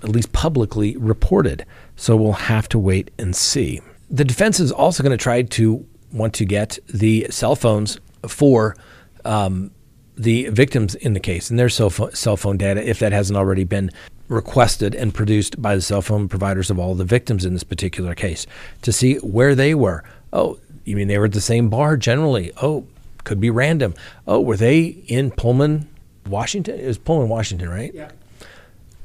[0.02, 1.66] at least publicly, reported.
[1.96, 3.80] So we'll have to wait and see
[4.12, 7.98] the defense is also going to try to want to get the cell phones
[8.28, 8.76] for
[9.24, 9.70] um,
[10.16, 13.36] the victims in the case and their cell phone, cell phone data, if that hasn't
[13.36, 13.90] already been
[14.28, 18.14] requested and produced by the cell phone providers of all the victims in this particular
[18.14, 18.46] case,
[18.82, 20.04] to see where they were.
[20.32, 22.52] Oh, you mean they were at the same bar generally?
[22.62, 22.86] Oh,
[23.24, 23.94] could be random.
[24.26, 25.88] Oh, were they in Pullman,
[26.26, 26.78] Washington?
[26.78, 27.92] It was Pullman, Washington, right?
[27.94, 28.10] Yeah.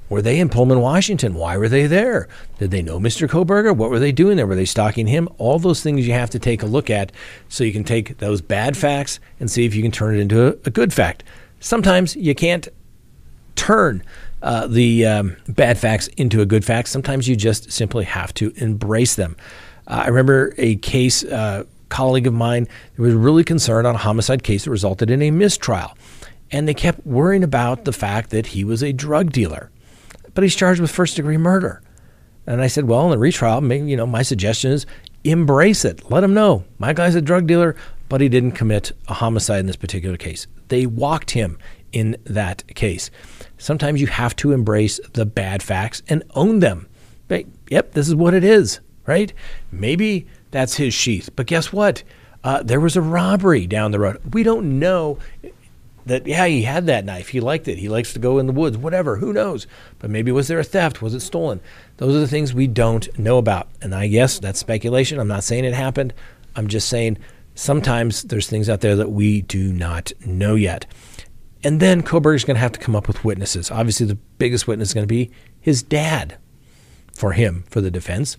[0.09, 1.33] Were they in Pullman, Washington?
[1.33, 2.29] Why were they there?
[2.59, 3.27] Did they know Mr.
[3.27, 3.75] Kohberger?
[3.75, 4.47] What were they doing there?
[4.47, 5.27] Were they stalking him?
[5.37, 7.11] All those things you have to take a look at
[7.49, 10.47] so you can take those bad facts and see if you can turn it into
[10.47, 11.23] a, a good fact.
[11.59, 12.69] Sometimes you can't
[13.55, 14.01] turn
[14.41, 16.87] uh, the um, bad facts into a good fact.
[16.87, 19.35] Sometimes you just simply have to embrace them.
[19.87, 22.67] Uh, I remember a case, uh, colleague of mine
[22.97, 25.97] was really concerned on a homicide case that resulted in a mistrial.
[26.51, 29.69] And they kept worrying about the fact that he was a drug dealer
[30.37, 31.81] but he's charged with first degree murder.
[32.45, 34.85] And I said, well, in the retrial, maybe, you know, my suggestion is
[35.23, 36.11] embrace it.
[36.11, 37.75] Let him know my guy's a drug dealer,
[38.07, 40.45] but he didn't commit a homicide in this particular case.
[40.67, 41.57] They walked him
[41.91, 43.09] in that case.
[43.57, 46.87] Sometimes you have to embrace the bad facts and own them.
[47.27, 49.33] But, yep, this is what it is, right?
[49.71, 52.03] Maybe that's his sheath, but guess what?
[52.43, 54.21] Uh, there was a robbery down the road.
[54.35, 55.17] We don't know
[56.07, 57.29] that yeah he had that knife.
[57.29, 57.77] He liked it.
[57.77, 58.77] He likes to go in the woods.
[58.77, 59.17] Whatever.
[59.17, 59.67] Who knows?
[59.99, 61.01] But maybe was there a theft?
[61.01, 61.59] Was it stolen?
[61.97, 63.69] Those are the things we don't know about.
[63.81, 65.19] And i guess that's speculation.
[65.19, 66.13] I'm not saying it happened.
[66.55, 67.17] I'm just saying
[67.55, 70.85] sometimes there's things out there that we do not know yet.
[71.63, 73.71] And then Kohberger's going to have to come up with witnesses.
[73.71, 76.37] Obviously the biggest witness is going to be his dad
[77.17, 78.37] for him for the defense.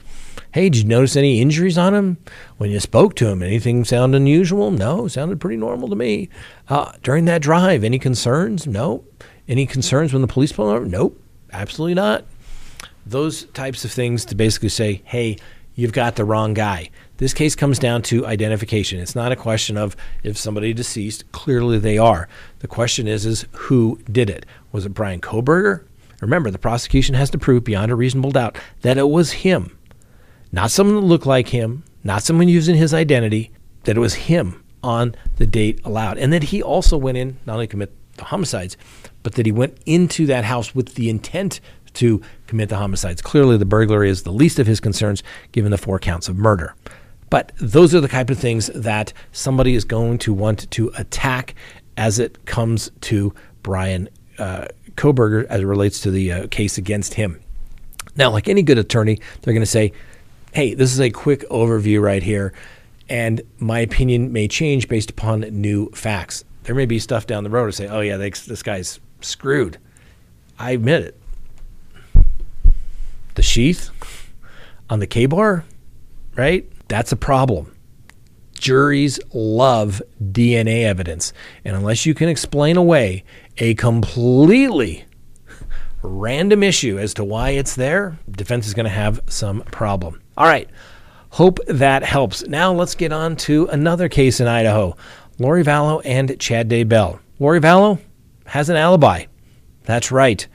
[0.53, 2.17] Hey, did you notice any injuries on him
[2.57, 3.43] when you spoke to him?
[3.43, 4.71] Anything sound unusual?
[4.71, 6.31] No, sounded pretty normal to me.
[6.69, 8.67] Uh, during that drive, any concerns?
[8.67, 9.05] No.
[9.47, 10.87] Any concerns when the police pulled over?
[10.87, 11.21] Nope,
[11.53, 12.25] absolutely not.
[13.05, 15.37] Those types of things to basically say, hey,
[15.75, 16.91] you've got the wrong guy.
[17.19, 19.01] This case comes down to identification.
[19.01, 21.31] It's not a question of if somebody deceased.
[21.33, 22.29] Clearly, they are.
[22.61, 24.47] The question is, is who did it?
[24.71, 25.85] Was it Bryan Kohberger?
[26.21, 29.79] Remember, the prosecution has to prove beyond a reasonable doubt that it was him,
[30.51, 33.51] not someone that looked like him, not someone using his identity,
[33.85, 36.19] that it was him on the date allowed.
[36.19, 38.77] And that he also went in, not only to commit the homicides,
[39.23, 41.61] but that he went into that house with the intent
[41.95, 43.23] to commit the homicides.
[43.23, 46.75] Clearly, the burglary is the least of his concerns given the four counts of murder.
[47.31, 51.55] But those are the type of things that somebody is going to want to attack
[51.97, 57.15] as it comes to Bryan uh, Kohberger as it relates to the uh, case against
[57.15, 57.41] him.
[58.17, 59.93] Now, like any good attorney, they're going to say,
[60.53, 62.53] hey, this is a quick overview right here,
[63.09, 66.45] and my opinion may change based upon new facts.
[66.65, 69.79] There may be stuff down the road to say, oh, yeah, this guy's screwed.
[70.59, 72.25] I admit it.
[73.37, 73.91] The sheath
[74.91, 75.65] on the K bar,
[76.37, 76.71] right?
[76.89, 77.75] That's a problem.
[78.59, 81.33] Juries love DNA evidence.
[81.65, 83.25] And unless you can explain away
[83.59, 85.05] a completely
[86.03, 90.23] random issue as to why it's there, defense is going to have some problem.
[90.37, 90.69] All right.
[91.31, 92.47] Hope that helps.
[92.47, 94.97] Now let's get on to another case in Idaho.
[95.39, 97.21] Lori Vallow and Chad Daybell.
[97.39, 98.01] Lori Vallow
[98.47, 99.27] has an alibi.
[99.85, 100.47] That's right.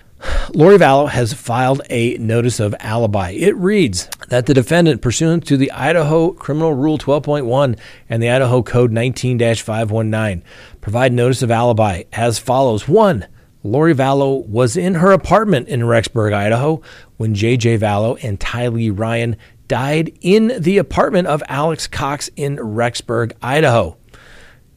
[0.55, 3.31] Lori Vallow has filed a notice of alibi.
[3.31, 7.75] It reads that the defendant, pursuant to the Idaho Criminal Rule 12.1
[8.07, 10.43] and the Idaho Code 19 519,
[10.79, 12.87] provide notice of alibi as follows.
[12.87, 13.25] One,
[13.63, 16.83] Lori Vallow was in her apartment in Rexburg, Idaho,
[17.17, 17.79] when J.J.
[17.79, 19.37] Vallow and Tylee Ryan
[19.67, 23.97] died in the apartment of Alex Cox in Rexburg, Idaho.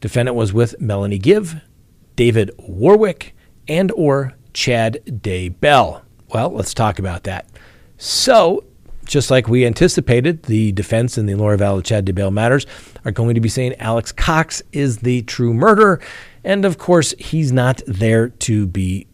[0.01, 1.61] Defendant was with Melanie Gibb,
[2.15, 3.35] David Warwick,
[3.67, 6.01] and or Chad Daybell.
[6.33, 7.45] Well, let's talk about that.
[7.99, 8.63] So,
[9.05, 12.65] just like we anticipated, the defense in the Lori Vallow Chad Daybell matters
[13.05, 16.01] are going to be saying Alex Cox is the true murderer.
[16.43, 19.05] And of course, he's not there to be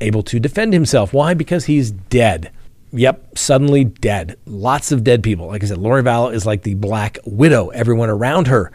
[0.00, 1.12] able to defend himself.
[1.12, 1.34] Why?
[1.34, 2.50] Because he's dead.
[2.90, 4.36] Yep, suddenly dead.
[4.46, 5.46] Lots of dead people.
[5.46, 7.68] Like I said, Lori Vallow is like the Black Widow.
[7.68, 8.72] Everyone around her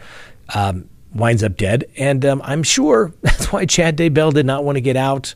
[0.54, 1.84] um, winds up dead.
[1.96, 5.34] And um, I'm sure that's why Chad Daybell did not want to get out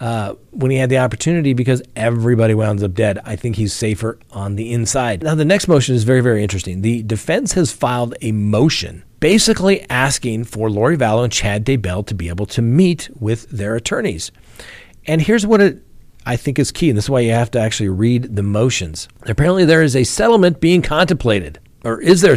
[0.00, 3.18] uh, when he had the opportunity because everybody winds up dead.
[3.24, 5.22] I think he's safer on the inside.
[5.22, 6.80] Now, the next motion is very, very interesting.
[6.80, 12.14] The defense has filed a motion basically asking for Lori Vallow and Chad Daybell to
[12.14, 14.32] be able to meet with their attorneys.
[15.06, 15.82] And here's what it
[16.26, 19.08] I think is key, and this is why you have to actually read the motions.
[19.22, 22.36] Apparently, there is a settlement being contemplated, or is there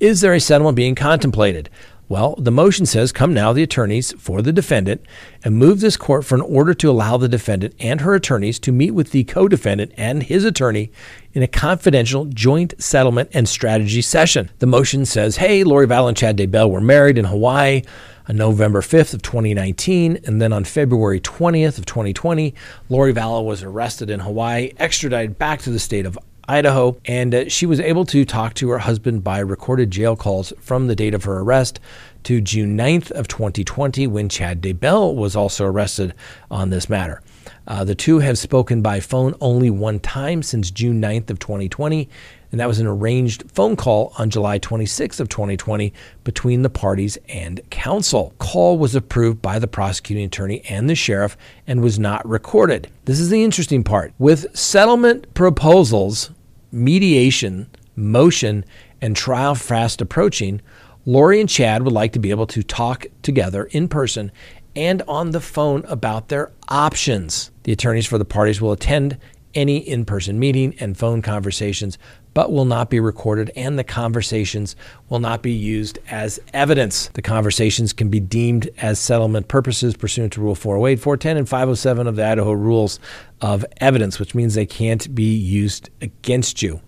[0.00, 1.68] is there a settlement being contemplated?
[2.08, 5.02] Well, the motion says, Come now, the attorneys for the defendant,
[5.42, 8.70] and move this court for an order to allow the defendant and her attorneys to
[8.70, 10.92] meet with the co defendant and his attorney
[11.32, 14.50] in a confidential joint settlement and strategy session.
[14.60, 17.82] The motion says, Hey, Lori Vallow and Chad Daybell were married in Hawaii
[18.28, 22.54] on November 5th of 2019, and then on February 20th of 2020,
[22.88, 26.16] Lori Vallow was arrested in Hawaii, extradited back to the state of
[26.48, 30.52] Idaho, and uh, she was able to talk to her husband by recorded jail calls
[30.60, 31.80] from the date of her arrest
[32.24, 36.14] to June 9th of 2020 when Chad Daybell was also arrested
[36.50, 37.20] on this matter.
[37.66, 42.08] Uh, the two have spoken by phone only one time since June 9th of 2020,
[42.50, 45.92] and that was an arranged phone call on July 26th of 2020
[46.24, 48.34] between the parties and counsel.
[48.38, 52.90] Call was approved by the prosecuting attorney and the sheriff and was not recorded.
[53.04, 54.12] This is the interesting part.
[54.18, 56.30] With settlement proposals
[56.72, 58.64] mediation, motion,
[59.00, 60.60] and trial fast approaching,
[61.04, 64.32] Lori and Chad would like to be able to talk together in person
[64.74, 67.50] and on the phone about their options.
[67.62, 69.18] The attorneys for the parties will attend
[69.54, 71.96] any in person meeting and phone conversations,
[72.36, 74.76] but will not be recorded, and the conversations
[75.08, 77.08] will not be used as evidence.
[77.14, 82.06] The conversations can be deemed as settlement purposes pursuant to Rule 408, 410, and 507
[82.06, 83.00] of the Idaho Rules
[83.40, 86.82] of Evidence, which means they can't be used against you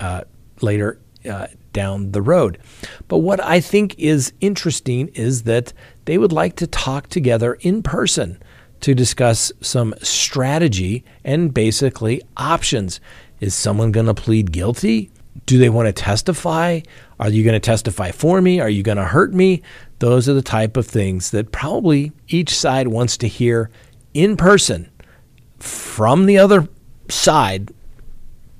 [0.00, 0.24] uh,
[0.60, 2.58] later uh, down the road.
[3.08, 5.72] But what I think is interesting is that
[6.04, 8.38] they would like to talk together in person
[8.80, 13.00] to discuss some strategy and basically options.
[13.40, 15.10] Is someone going to plead guilty?
[15.46, 16.80] Do they want to testify?
[17.18, 18.60] Are you going to testify for me?
[18.60, 19.62] Are you going to hurt me?
[19.98, 23.70] Those are the type of things that probably each side wants to hear
[24.12, 24.90] in person
[25.58, 26.68] from the other
[27.08, 27.70] side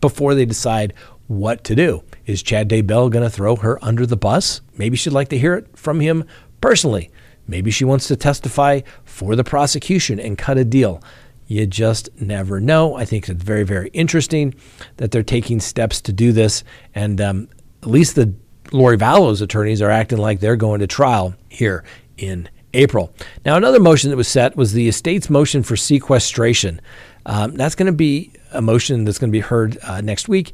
[0.01, 0.95] before they decide
[1.27, 2.03] what to do.
[2.27, 4.61] Is Chad Daybell going to throw her under the bus?
[4.77, 6.25] Maybe she'd like to hear it from him
[6.61, 7.11] personally.
[7.47, 11.03] Maybe she wants to testify for the prosecution and cut a deal.
[11.51, 12.95] You just never know.
[12.95, 14.55] I think it's very, very interesting
[14.99, 16.63] that they're taking steps to do this.
[16.95, 17.49] And um,
[17.83, 18.33] at least the
[18.71, 21.83] Lori Vallow's attorneys are acting like they're going to trial here
[22.17, 23.13] in April.
[23.45, 26.81] Now, another motion that was set was the estate's motion for sequestration.
[27.27, 30.53] Um, that's going to be a motion that's going to be heard uh, next week.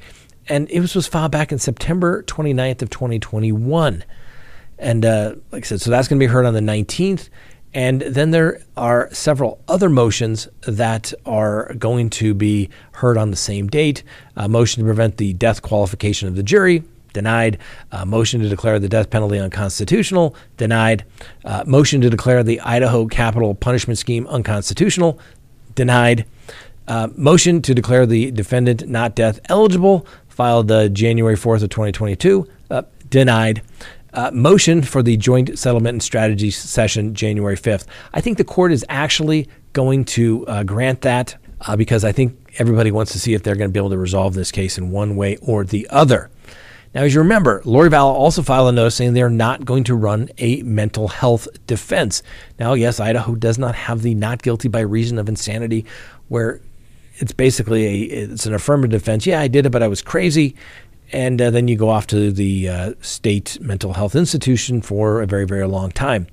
[0.49, 4.03] And it was, was filed back in September 29th of 2021.
[4.79, 7.29] And uh, like I said, so that's going to be heard on the 19th.
[7.77, 13.37] And then there are several other motions that are going to be heard on the
[13.37, 14.03] same date.
[14.35, 17.59] A motion to prevent the death qualification of the jury, denied.
[18.07, 21.05] Motion to declare the death penalty unconstitutional, denied.
[21.67, 25.21] Motion to declare the Idaho capital punishment scheme unconstitutional,
[25.75, 26.25] denied.
[27.15, 33.61] Motion to declare the defendant not death eligible, filed January 4th of 2022, uh, denied
[34.17, 37.85] uh, motion for the joint settlement and strategy session January 5th.
[38.15, 42.55] I think the court is actually going to uh, grant that uh, because I think
[42.59, 44.91] everybody wants to see if they're going to be able to resolve this case in
[44.91, 46.31] one way or the other.
[46.95, 49.95] Now, as you remember, Lori Vallow also filed a notice saying they're not going to
[49.95, 52.23] run a mental health defense.
[52.59, 55.85] Now, yes, Idaho does not have the not guilty by reason of insanity,
[56.29, 56.63] where
[57.19, 59.27] it's basically a it's an affirmative defense.
[59.27, 60.55] Yeah, I did it, but I was crazy
[61.13, 65.27] and uh, then you go off to the uh, state mental health institution for a
[65.27, 66.27] very, very long time.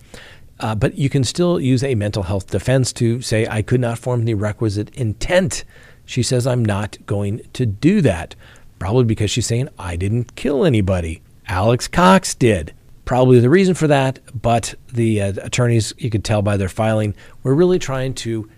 [0.59, 3.99] Uh, but you can still use a mental health defense to say, I could not
[3.99, 5.63] form the requisite intent.
[6.05, 8.35] She says, I'm not going to do that.
[8.79, 11.21] Probably because she's saying, I didn't kill anybody.
[11.47, 12.73] Alex Cox did.
[13.05, 17.13] Probably the reason for that, but the uh, attorneys, you could tell by their filing,
[17.43, 18.49] were really trying to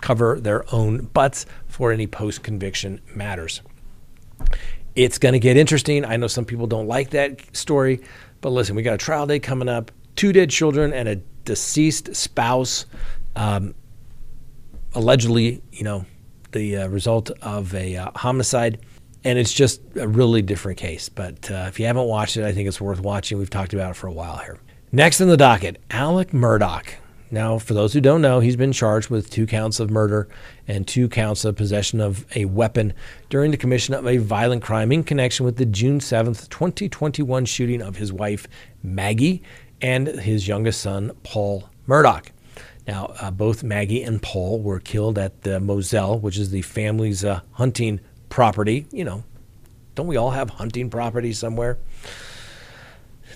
[0.00, 3.62] cover their own butts for any post conviction matters.
[4.96, 6.04] It's going to get interesting.
[6.04, 8.00] I know some people don't like that story,
[8.40, 12.16] but listen, we got a trial day coming up, two dead children and a deceased
[12.16, 12.86] spouse,
[13.36, 13.74] um,
[14.94, 16.06] allegedly, you know,
[16.52, 18.78] the uh, result of a uh, homicide.
[19.24, 21.08] and it's just a really different case.
[21.08, 23.38] But uh, if you haven't watched it, I think it's worth watching.
[23.38, 24.60] We've talked about it for a while here.
[24.92, 26.84] Next in the docket, Alex Murdaugh.
[27.30, 30.28] Now, for those who don't know, he's been charged with two counts of murder
[30.68, 32.92] and two counts of possession of a weapon
[33.28, 37.82] during the commission of a violent crime in connection with the June 7th, 2021 shooting
[37.82, 38.46] of his wife,
[38.82, 39.42] Maggie,
[39.82, 42.26] and his youngest son, Paul Murdaugh.
[42.86, 47.24] Now, uh, both Maggie and Paul were killed at the Moselle, which is the family's
[47.24, 48.86] uh, hunting property.
[48.92, 49.24] You know,
[49.96, 51.78] don't we all have hunting property somewhere?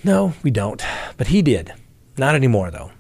[0.05, 0.83] No, we don't.
[1.17, 1.73] But he did.
[2.17, 2.93] Not anymore, though.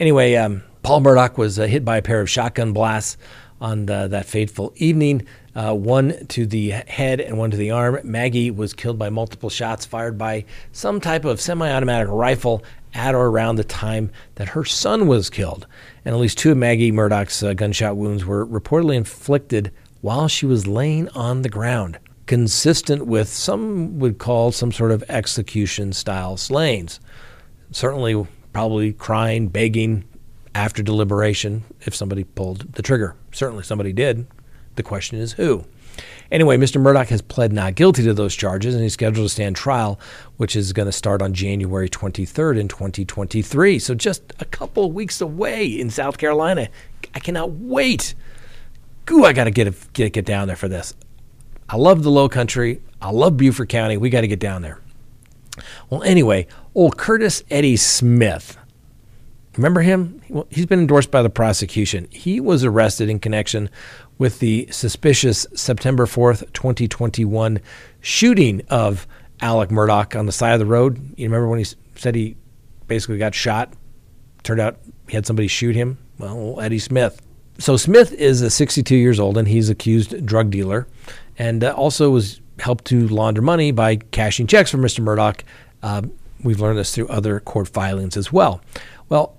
[0.00, 3.16] Anyway, um, Paul Murdaugh was uh, hit by a pair of shotgun blasts
[3.60, 5.26] on the, that fateful evening,
[5.56, 7.98] uh, one to the head and one to the arm.
[8.04, 12.62] Maggie was killed by multiple shots fired by some type of semi automatic rifle
[12.94, 15.66] at or around the time that her son was killed.
[16.04, 20.46] And at least two of Maggie Murdaugh's uh, gunshot wounds were reportedly inflicted while she
[20.46, 26.36] was laying on the ground, consistent with some would call some sort of execution style
[26.36, 27.00] slayings.
[27.72, 28.26] Certainly
[28.58, 30.02] probably crying, begging
[30.52, 33.14] after deliberation if somebody pulled the trigger.
[33.30, 34.26] Certainly somebody did.
[34.74, 35.64] The question is who.
[36.32, 36.82] Anyway, Mr.
[36.82, 40.00] Murdaugh has pled not guilty to those charges and he's scheduled to stand trial,
[40.38, 43.78] which is going to start on January 23rd in 2023.
[43.78, 46.66] So just a couple weeks away in South Carolina.
[47.14, 48.16] I cannot wait.
[49.06, 50.94] Goo, I got to get, get get down there for this.
[51.68, 52.82] I love the low country.
[53.00, 53.96] I love Beaufort County.
[53.98, 54.80] We got to get down there.
[55.90, 56.46] Well, anyway,
[56.78, 58.56] old Curtis Eddie Smith.
[59.56, 60.22] Remember him?
[60.28, 62.06] Well, he's been endorsed by the prosecution.
[62.12, 63.68] He was arrested in connection
[64.16, 67.58] with the suspicious September 4th, 2021
[68.00, 69.08] shooting of
[69.40, 70.98] Alex Murdaugh on the side of the road.
[71.16, 71.66] You remember when he
[71.96, 72.36] said he
[72.86, 73.72] basically got shot?
[74.44, 75.98] Turned out he had somebody shoot him.
[76.20, 77.20] Well, Eddie Smith.
[77.58, 80.86] So Smith is a 62 years old and he's accused drug dealer
[81.38, 85.00] and uh, also was helped to launder money by cashing checks for Mr.
[85.00, 85.40] Murdaugh.
[85.82, 86.02] Uh,
[86.42, 88.60] we've learned this through other court filings as well.
[89.08, 89.36] Well,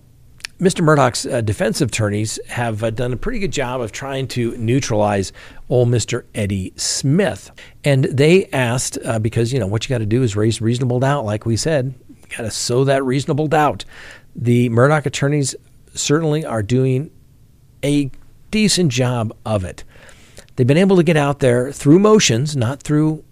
[0.59, 0.83] Mr.
[0.83, 5.31] Murdaugh's uh, defense attorneys have uh, done a pretty good job of trying to neutralize
[5.69, 6.25] old Mr.
[6.35, 7.49] Eddie Smith.
[7.85, 10.99] And they asked, uh, because, you know, what you got to do is raise reasonable
[10.99, 11.93] doubt, like we said,
[12.35, 13.85] got to sow that reasonable doubt.
[14.35, 15.55] The Murdaugh attorneys
[15.93, 17.09] certainly are doing
[17.81, 18.11] a
[18.51, 19.85] decent job of it.
[20.55, 23.23] They've been able to get out there through motions, not through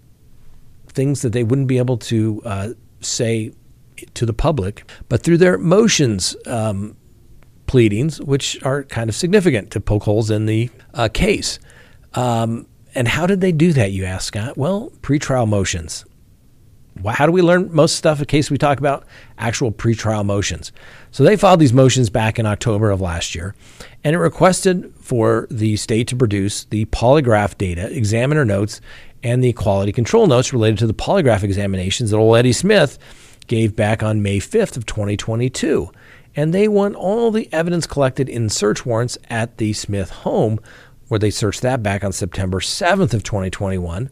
[0.88, 2.68] things that they wouldn't be able to uh,
[3.00, 3.52] say
[4.14, 6.96] to the public, but through their motions um,
[7.66, 11.58] pleadings, which are kind of significant to poke holes in the uh, case.
[12.14, 14.56] Um, and how did they do that, you ask, Scott?
[14.56, 16.04] Well, pretrial motions.
[17.06, 19.06] How do we learn most stuff in case we talk about
[19.38, 20.72] actual pretrial motions?
[21.12, 23.54] So they filed these motions back in October of last year,
[24.02, 28.80] and it requested for the state to produce the polygraph data, examiner notes,
[29.22, 32.98] and the quality control notes related to the polygraph examinations that old Eddie Smith
[33.46, 35.90] gave back on May 5th of 2022.
[36.36, 40.60] And they want all the evidence collected in search warrants at the Smith home,
[41.08, 44.10] where they searched that back on September 7th of 2021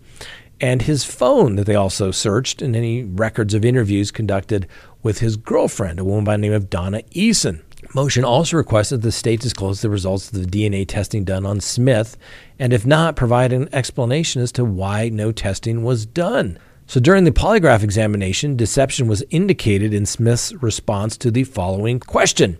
[0.61, 4.67] and his phone that they also searched, and any records of interviews conducted
[5.03, 7.61] with his girlfriend, a woman by the name of Donna Eason.
[7.97, 11.61] Motion also requests that the state disclose the results of the DNA testing done on
[11.61, 12.19] Smith,
[12.59, 16.59] and if not, provide an explanation as to why no testing was done.
[16.87, 22.59] So during the polygraph examination, deception was indicated in Smith's response to the following question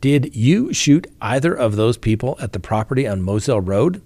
[0.00, 4.02] Did you shoot either of those people at the property on Moselle Road?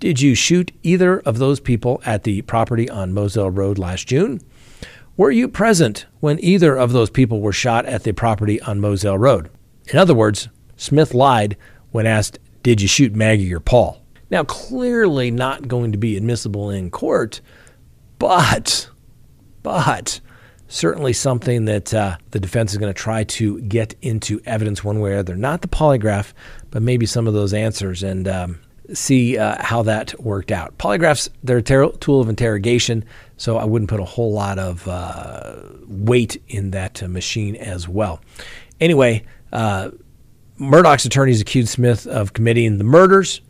[0.00, 4.40] Did you shoot either of those people at the property on Moselle Road last June?
[5.16, 9.16] Were you present when either of those people were shot at the property on Moselle
[9.16, 9.48] Road?
[9.92, 11.56] In other words, Smith lied
[11.90, 14.00] when asked, Did you shoot Maggie or Paul?
[14.30, 17.40] Now, clearly not going to be admissible in court,
[18.18, 18.88] but,
[19.62, 20.20] but,
[20.68, 25.00] certainly something that uh, the defense is going to try to get into evidence one
[25.00, 25.34] way or other.
[25.34, 26.32] Not the polygraph,
[26.70, 28.04] but maybe some of those answers.
[28.04, 28.60] And um,
[28.94, 30.76] see uh, how that worked out.
[30.78, 33.04] Polygraphs, they're a ter- tool of interrogation,
[33.36, 37.88] so I wouldn't put a whole lot of uh, weight in that uh, machine as
[37.88, 38.20] well.
[38.80, 39.90] Anyway, uh,
[40.58, 43.40] Murdaugh's attorneys accused Smith of committing the murders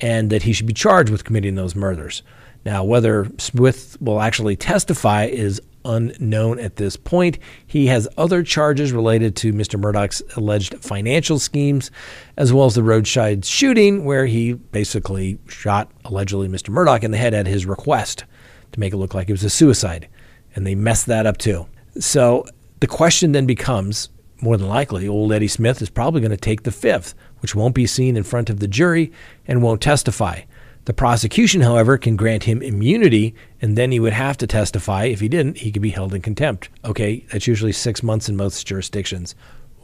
[0.00, 2.22] and that he should be charged with committing those murders.
[2.64, 7.38] Now, whether Smith will actually testify is unknown at this point.
[7.66, 9.80] He has other charges related to Mr.
[9.80, 11.90] Murdaugh's alleged financial schemes,
[12.36, 16.70] as well as the roadside shooting, where he basically shot allegedly Mr.
[16.70, 18.24] Murdaugh in the head at his request
[18.72, 20.08] to make it look like it was a suicide.
[20.54, 21.66] And they messed that up too.
[21.98, 22.46] So
[22.80, 24.08] the question then becomes
[24.40, 27.74] more than likely, old Eddie Smith is probably going to take the fifth, which won't
[27.74, 29.12] be seen in front of the jury
[29.46, 30.42] and won't testify.
[30.84, 35.04] The prosecution, however, can grant him immunity, and then he would have to testify.
[35.06, 36.68] If he didn't, he could be held in contempt.
[36.84, 39.34] Okay, that's usually six months in most jurisdictions.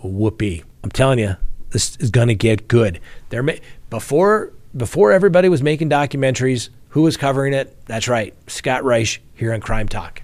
[0.03, 0.63] Whoopee!
[0.85, 1.37] I'm telling you,
[1.71, 3.01] this is going to get good.
[3.31, 7.77] There, may, before before everybody was making documentaries, who was covering it?
[7.87, 10.23] That's right, Scott Reisch here on Crime Talk.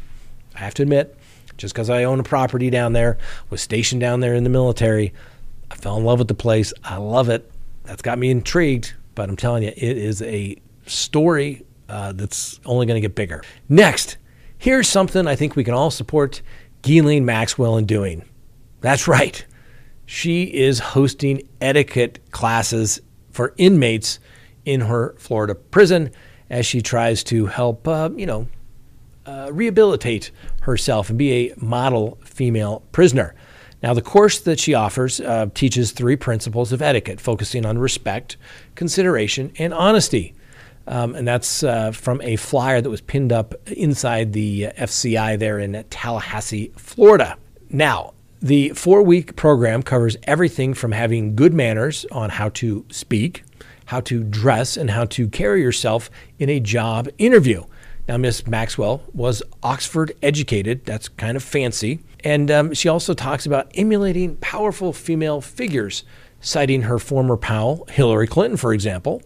[0.54, 1.17] I have to admit,
[1.58, 3.18] just because I own a property down there,
[3.50, 5.12] was stationed down there in the military,
[5.70, 6.72] I fell in love with the place.
[6.82, 7.50] I love it.
[7.84, 8.94] That's got me intrigued.
[9.14, 10.56] But I'm telling you, it is a
[10.86, 13.42] story uh, that's only going to get bigger.
[13.68, 14.16] Next,
[14.56, 16.40] here's something I think we can all support
[16.82, 18.24] Ghislaine Maxwell in doing.
[18.80, 19.44] That's right.
[20.06, 23.00] She is hosting etiquette classes
[23.30, 24.20] for inmates
[24.64, 26.10] in her Florida prison
[26.48, 28.48] as she tries to help, uh, you know,
[29.28, 30.30] uh, rehabilitate
[30.62, 33.34] herself and be a model female prisoner.
[33.82, 38.36] Now, the course that she offers uh, teaches three principles of etiquette, focusing on respect,
[38.74, 40.34] consideration, and honesty.
[40.86, 45.38] Um, and that's uh, from a flyer that was pinned up inside the uh, FCI
[45.38, 47.36] there in Tallahassee, Florida.
[47.68, 53.44] Now, the four week program covers everything from having good manners on how to speak,
[53.84, 57.64] how to dress, and how to carry yourself in a job interview.
[58.08, 60.86] Now, Miss Maxwell was Oxford educated.
[60.86, 62.00] That's kind of fancy.
[62.24, 66.04] And um, she also talks about emulating powerful female figures,
[66.40, 69.22] citing her former pal, Hillary Clinton, for example,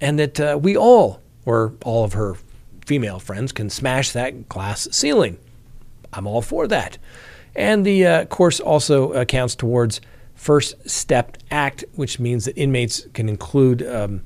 [0.00, 2.36] and that uh, we all, or all of her
[2.84, 5.38] female friends, can smash that glass ceiling.
[6.12, 6.98] I'm all for that.
[7.54, 10.00] And the uh, course also counts towards
[10.34, 13.86] First Step Act, which means that inmates can include.
[13.86, 14.22] Um,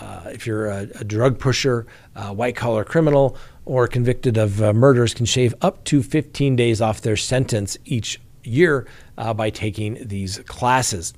[0.00, 4.72] uh, if you're a, a drug pusher, a white collar criminal, or convicted of uh,
[4.72, 8.86] murders, can shave up to 15 days off their sentence each year
[9.18, 11.14] uh, by taking these classes.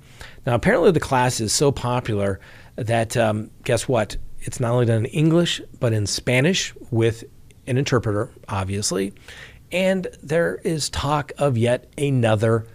[0.47, 2.41] Now, apparently, the class is so popular
[2.77, 4.17] that, um, guess what?
[4.41, 7.25] It's not only done in English, but in Spanish with
[7.67, 9.13] an interpreter, obviously.
[9.71, 12.67] And there is talk of yet another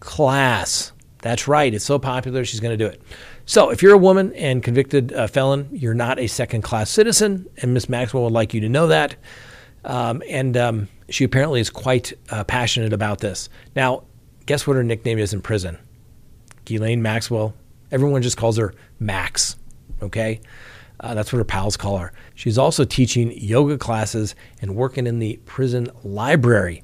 [0.00, 0.92] class.
[1.22, 3.02] That's right, it's so popular, she's going to do it.
[3.48, 7.48] So, if you're a woman and convicted uh, felon, you're not a second class citizen,
[7.58, 9.14] and Miss Maxwell would like you to know that.
[9.84, 13.48] Um, and um, she apparently is quite uh, passionate about this.
[13.76, 14.02] Now,
[14.46, 15.78] guess what her nickname is in prison?
[16.64, 17.54] Ghislaine Maxwell.
[17.92, 19.54] Everyone just calls her Max,
[20.02, 20.40] okay?
[20.98, 22.12] Uh, that's what her pals call her.
[22.34, 26.82] She's also teaching yoga classes and working in the prison library,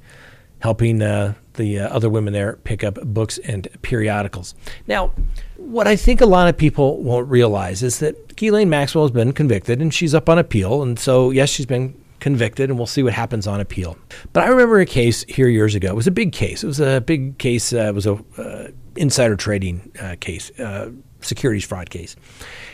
[0.63, 4.55] helping uh, the uh, other women there pick up books and periodicals.
[4.87, 5.13] Now,
[5.57, 9.33] what I think a lot of people won't realize is that Ghislaine Maxwell has been
[9.33, 10.83] convicted and she's up on appeal.
[10.83, 13.99] And so, yes, she's been convicted, and we'll see what happens on appeal.
[14.33, 15.89] But I remember a case here years ago.
[15.89, 16.63] It was a big case.
[16.63, 17.73] It was a big case.
[17.73, 22.15] Uh, it was a uh, insider trading uh, case, uh, securities fraud case.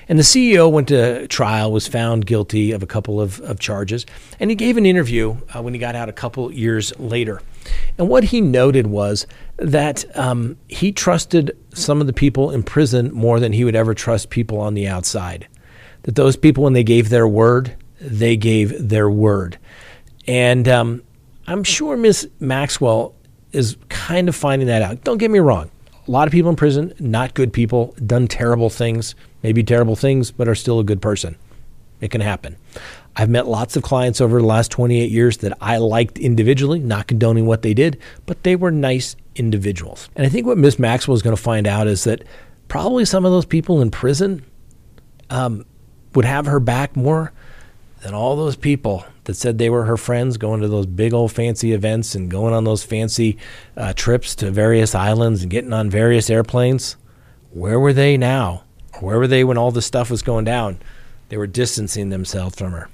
[0.06, 4.04] And the CEO went to trial, was found guilty of a couple of, of charges,
[4.38, 7.40] and he gave an interview when he got out a couple years later.
[7.96, 13.12] And what he noted was that um, he trusted some of the people in prison
[13.12, 15.48] more than he would ever trust people on the outside.
[16.02, 19.58] That those people, when they gave their word, they gave their word.
[20.26, 21.02] And um,
[21.46, 23.14] I'm sure Miss Maxwell
[23.52, 25.02] is kind of finding that out.
[25.04, 25.70] Don't get me wrong.
[26.06, 30.30] A lot of people in prison, not good people, done terrible things, maybe terrible things,
[30.30, 31.36] but are still a good person.
[32.00, 32.56] It can happen.
[33.18, 37.08] I've met lots of clients over the last 28 years that I liked individually, not
[37.08, 40.08] condoning what they did, but they were nice individuals.
[40.14, 42.22] And I think what Miss Maxwell is going to find out is that
[42.68, 44.44] probably some of those people in prison
[45.30, 45.66] um,
[46.14, 47.32] would have her back more
[48.02, 51.32] than all those people that said they were her friends going to those big old
[51.32, 53.36] fancy events and going on those fancy
[53.76, 56.96] uh, trips to various islands and getting on various airplanes.
[57.50, 58.62] Where were they now?
[59.00, 60.78] Where were they when all this stuff was going down?
[61.30, 62.88] They were distancing themselves from her.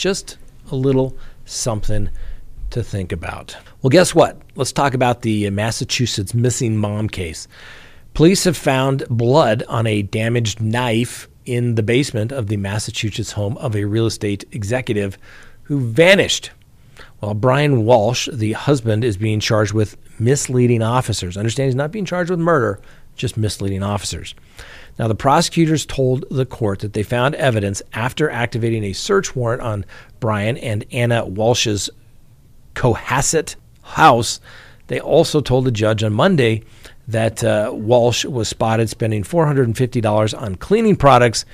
[0.00, 0.38] Just
[0.70, 2.08] a little something
[2.70, 3.54] to think about.
[3.82, 4.40] Well, guess what?
[4.54, 7.46] Let's talk about the Massachusetts missing mom case.
[8.14, 13.58] Police have found blood on a damaged knife in the basement of the Massachusetts home
[13.58, 15.18] of a real estate executive
[15.64, 16.50] who vanished.
[17.18, 21.36] While Brian Walsh, the husband, is being charged with misleading officers.
[21.36, 22.80] Understand he's not being charged with murder,
[23.16, 24.34] just misleading officers.
[25.00, 29.62] Now, the prosecutors told the court that they found evidence after activating a search warrant
[29.62, 29.86] on
[30.20, 31.88] Brian and Ana Walsh's
[32.74, 34.40] Cohasset house.
[34.88, 36.64] They also told the judge on Monday
[37.08, 41.46] that uh, Walsh was spotted spending $450 on cleaning products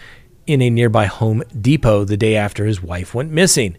[0.48, 3.76] in a nearby Home Depot the day after his wife went missing.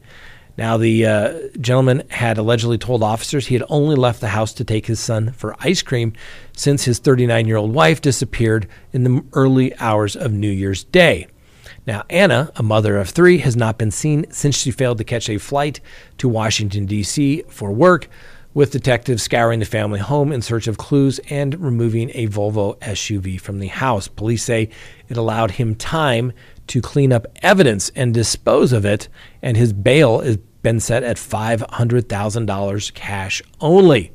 [0.57, 4.63] Now, the uh, gentleman had allegedly told officers he had only left the house to
[4.63, 6.13] take his son for ice cream
[6.53, 11.27] since his 39 year old wife disappeared in the early hours of New Year's Day.
[11.85, 15.29] Now, Ana, a mother of three, has not been seen since she failed to catch
[15.29, 15.79] a flight
[16.17, 17.43] to Washington, D.C.
[17.47, 18.09] for work,
[18.53, 23.39] with detectives scouring the family home in search of clues and removing a Volvo SUV
[23.39, 24.07] from the house.
[24.07, 24.69] Police say
[25.07, 26.33] it allowed him time
[26.65, 29.07] to clean up evidence and dispose of it,
[29.41, 30.37] and his bail has
[30.67, 34.11] been set at $500,000 cash only.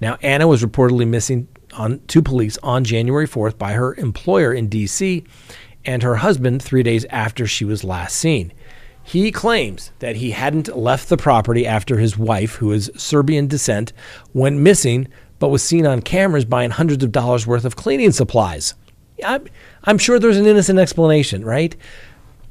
[0.00, 4.68] Now, Ana was reportedly missing on, to police on January 4th by her employer in
[4.68, 5.24] D.C
[5.84, 8.52] and her husband three days after she was last seen.
[9.02, 13.92] He claims that he hadn't left the property after his wife, who is Serbian descent,
[14.32, 15.08] went missing,
[15.38, 18.74] but was seen on cameras buying hundreds of dollars worth of cleaning supplies.
[19.24, 19.46] I'm,
[19.84, 21.74] I'm sure there's an innocent explanation, right?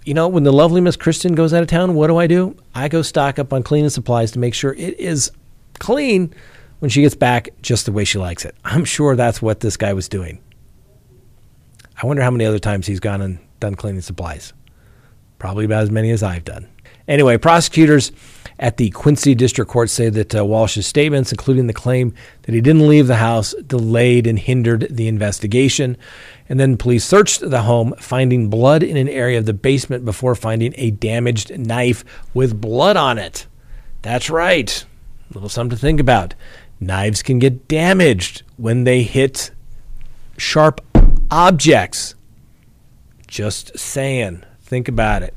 [0.03, 2.55] You know, when the lovely Miss Kristen goes out of town, what do I do?
[2.73, 5.31] I go stock up on cleaning supplies to make sure it is
[5.79, 6.33] clean
[6.79, 8.55] when she gets back just the way she likes it.
[8.65, 10.41] I'm sure that's what this guy was doing.
[12.01, 14.53] I wonder how many other times he's gone and done cleaning supplies.
[15.37, 16.67] Probably about as many as I've done.
[17.07, 18.11] Anyway, prosecutors
[18.57, 22.61] at the Quincy District Court say that uh, Walsh's statements, including the claim that he
[22.61, 25.97] didn't leave the house, delayed and hindered the investigation.
[26.49, 30.35] And then police searched the home, finding blood in an area of the basement before
[30.35, 33.47] finding a damaged knife with blood on it.
[34.01, 34.85] That's right.
[35.29, 36.33] A little something to think about.
[36.79, 39.51] Knives can get damaged when they hit
[40.37, 40.81] sharp
[41.29, 42.15] objects.
[43.27, 44.43] Just saying.
[44.61, 45.33] Think about it.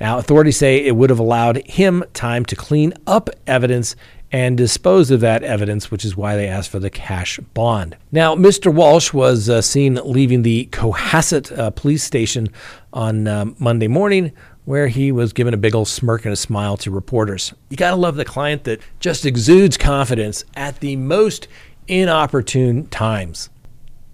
[0.00, 3.94] Now, authorities say it would have allowed him time to clean up evidence
[4.32, 7.96] and dispose of that evidence, which is why they asked for the cash bond.
[8.10, 8.72] Now, Mr.
[8.72, 12.48] Walsh was uh, seen leaving the Cohasset uh, police station
[12.94, 14.32] on um, Monday morning,
[14.64, 17.52] where he was given a big old smirk and a smile to reporters.
[17.68, 21.46] You got to love the client that just exudes confidence at the most
[21.86, 23.50] inopportune times.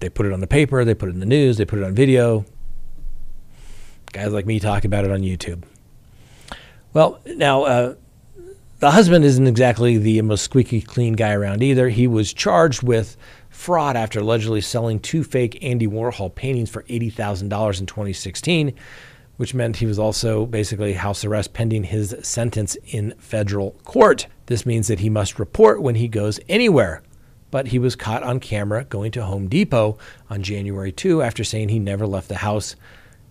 [0.00, 1.84] They put it on the paper, they put it in the news, they put it
[1.84, 2.44] on video.
[4.12, 5.62] Guys like me talk about it on YouTube.
[6.92, 7.94] Well, now, uh,
[8.78, 11.88] the husband isn't exactly the most squeaky clean guy around either.
[11.88, 13.16] He was charged with
[13.50, 17.42] fraud after allegedly selling two fake Andy Warhol paintings for $80,000
[17.80, 18.72] in 2016,
[19.36, 24.28] which meant he was also basically house arrest pending his sentence in federal court.
[24.46, 27.02] This means that he must report when he goes anywhere
[27.50, 29.98] but he was caught on camera going to Home Depot
[30.28, 32.76] on January 2 after saying he never left the house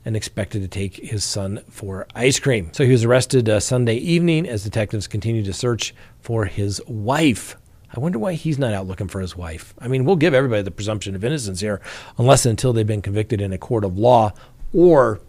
[0.08, 2.70] and expected to take his son for ice cream.
[2.72, 7.58] So he was arrested uh, Sunday evening as detectives continued to search for his wife.
[7.94, 9.74] I wonder why he's not out looking for his wife.
[9.80, 11.82] I mean, we'll give everybody the presumption of innocence here,
[12.18, 14.32] unless until they've been convicted in a court of law
[14.74, 15.20] or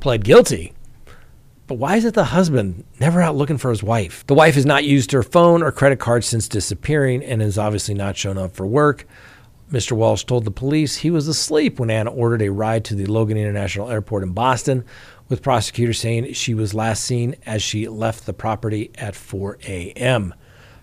[0.00, 0.72] pled guilty.
[1.68, 4.26] But why is it the husband never out looking for his wife?
[4.26, 7.94] The wife has not used her phone or credit card since disappearing and has obviously
[7.94, 9.06] not shown up for work.
[9.70, 9.92] Mr.
[9.92, 13.36] Walsh told the police he was asleep when Ana ordered a ride to the Logan
[13.36, 14.84] International Airport in Boston,
[15.28, 20.34] with prosecutors saying she was last seen as she left the property at 4 a.m.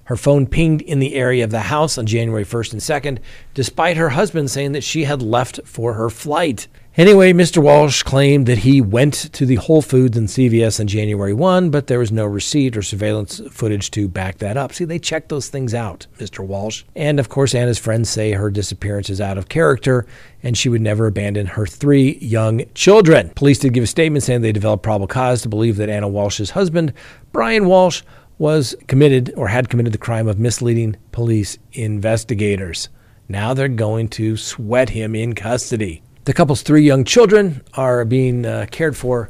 [0.06, 3.20] Her phone pinged in the area of the house on January 1st and 2nd,
[3.54, 6.70] despite her husband saying that she had left for her flight.
[6.98, 7.62] Anyway, Mr.
[7.62, 11.86] Walsh claimed that he went to the Whole Foods and CVS on January 1, but
[11.86, 14.74] there was no receipt or surveillance footage to back that up.
[14.74, 16.44] See, they checked those things out, Mr.
[16.44, 16.86] Walsh.
[16.96, 20.08] And of course, Ana's friends say her disappearance is out of character
[20.42, 23.30] and she would never abandon her three young children.
[23.36, 26.50] Police did give a statement saying they developed probable cause to believe that Ana Walsh's
[26.50, 26.94] husband,
[27.32, 28.02] Brian Walsh,
[28.40, 32.90] was committed or had committed the crime of misleading police investigators.
[33.30, 36.02] Now they're going to sweat him in custody.
[36.28, 39.30] The couple's three young children are being uh, cared for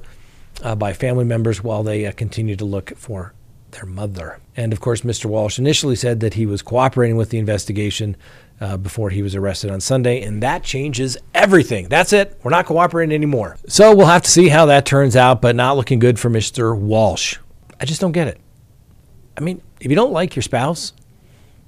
[0.63, 3.35] uh, by family members while they uh, continue to look for
[3.69, 4.39] their mother.
[4.55, 5.25] And of course, Mr.
[5.25, 8.17] Walsh initially said that he was cooperating with the investigation
[8.59, 11.87] uh, before he was arrested on Sunday, and that changes everything.
[11.87, 12.39] That's it.
[12.41, 13.57] We're not cooperating anymore.
[13.67, 16.75] So we'll have to see how that turns out, but not looking good for Mr.
[16.75, 17.37] Walsh.
[17.79, 18.41] I just don't get it.
[19.37, 20.93] I mean, if you don't like your spouse,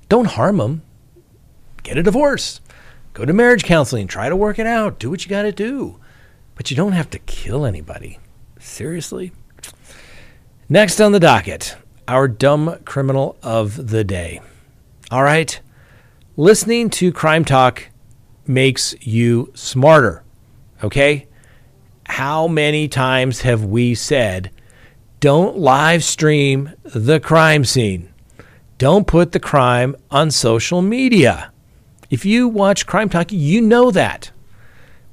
[0.10, 0.82] don't harm them.
[1.84, 2.62] Get a divorce.
[3.20, 6.00] Go to marriage counseling, try to work it out, do what you got to do.
[6.56, 8.18] But you don't have to kill anybody.
[8.62, 9.34] Seriously?
[10.70, 11.76] Next on the docket,
[12.08, 14.40] our dumb criminal of the day.
[15.12, 15.60] All right.
[16.38, 17.90] Listening to Crime Talk
[18.48, 20.24] makes you smarter.
[20.82, 21.28] Okay?
[22.06, 24.50] How many times have we said,
[25.20, 28.14] don't live stream the crime scene?
[28.78, 31.52] Don't put the crime on social media.
[32.10, 34.32] If you watch Crime Talk, you know that.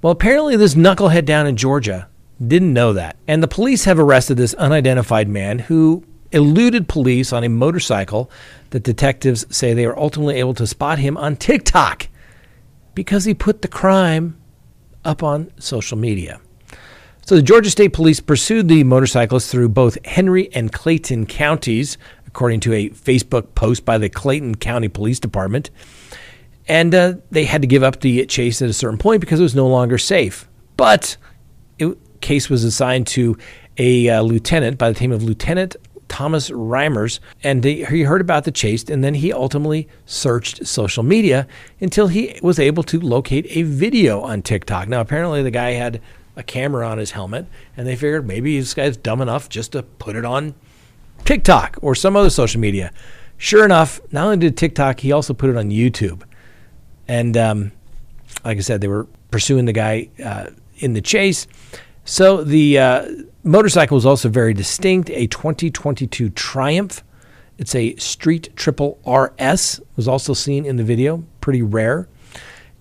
[0.00, 2.08] Well, apparently, this knucklehead down in Georgia
[2.44, 3.16] didn't know that.
[3.26, 8.30] And the police have arrested this unidentified man who eluded police on a motorcycle
[8.70, 12.08] that detectives say they were ultimately able to spot him on TikTok
[12.94, 14.38] because he put the crime
[15.04, 16.40] up on social media.
[17.26, 22.60] So the Georgia State Police pursued the motorcyclist through both Henry and Clayton counties, according
[22.60, 25.70] to a Facebook post by the Clayton County Police Department.
[26.68, 29.44] And uh, they had to give up the chase at a certain point because it
[29.44, 30.48] was no longer safe.
[30.76, 31.16] But
[31.78, 33.36] it, case was assigned to
[33.78, 35.76] a uh, lieutenant by the name of Lieutenant
[36.08, 41.46] Thomas Reimers, and he heard about the chase, and then he ultimately searched social media
[41.80, 44.88] until he was able to locate a video on TikTok.
[44.88, 46.00] Now, apparently, the guy had
[46.36, 47.46] a camera on his helmet,
[47.76, 50.54] and they figured maybe this guy's dumb enough just to put it on
[51.24, 52.92] TikTok or some other social media.
[53.36, 56.22] Sure enough, not only did TikTok, he also put it on YouTube.
[57.08, 57.72] And um,
[58.44, 60.46] like I said, they were pursuing the guy uh,
[60.78, 61.46] in the chase.
[62.04, 63.08] So the uh,
[63.42, 67.02] motorcycle was also very distinct, a 2022 Triumph.
[67.58, 72.08] It's a Street Triple RS, was also seen in the video, pretty rare.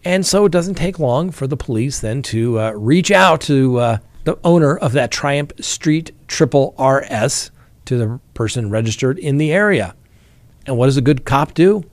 [0.03, 3.79] And so it doesn't take long for the police then to uh, reach out to
[3.79, 7.51] uh, the owner of that Triumph Street Triple RS,
[7.85, 9.95] to the person registered in the area.
[10.65, 11.83] And what does a good cop do?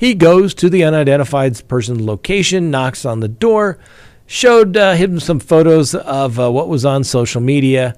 [0.00, 3.78] He goes to the unidentified person's location, knocks on the door,
[4.24, 7.94] showed uh, him some photos of uh, what was on social media.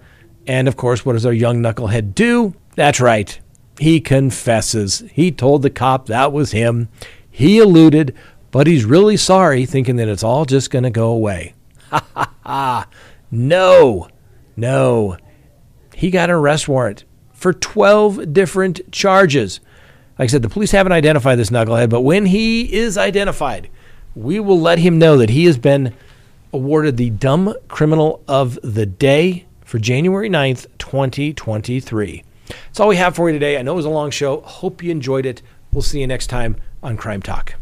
[0.48, 2.57] And of course, what does our young knucklehead do?
[2.74, 3.38] That's right.
[3.78, 5.05] He confesses.
[5.12, 6.88] He told the cop that was him.
[7.30, 8.16] He alluded,
[8.50, 11.55] but he's really sorry, thinking that it's all just going to go away.
[11.90, 12.88] Ha ha ha.
[13.30, 14.09] No,
[14.57, 15.18] no.
[15.94, 19.61] He got an arrest warrant for 12 different charges.
[20.23, 23.68] Like I said, the police haven't identified this knucklehead, but when he is identified,
[24.14, 25.93] we will let him know that he has been
[26.53, 32.23] awarded the Dumb Criminal of the Day for January 9th, 2023.
[32.47, 33.59] That's all we have for you today.
[33.59, 34.43] I know it was a long show.
[34.43, 35.43] Hope you enjoyed it.
[35.73, 36.55] We'll see you next time
[36.85, 37.57] on Crime Talk.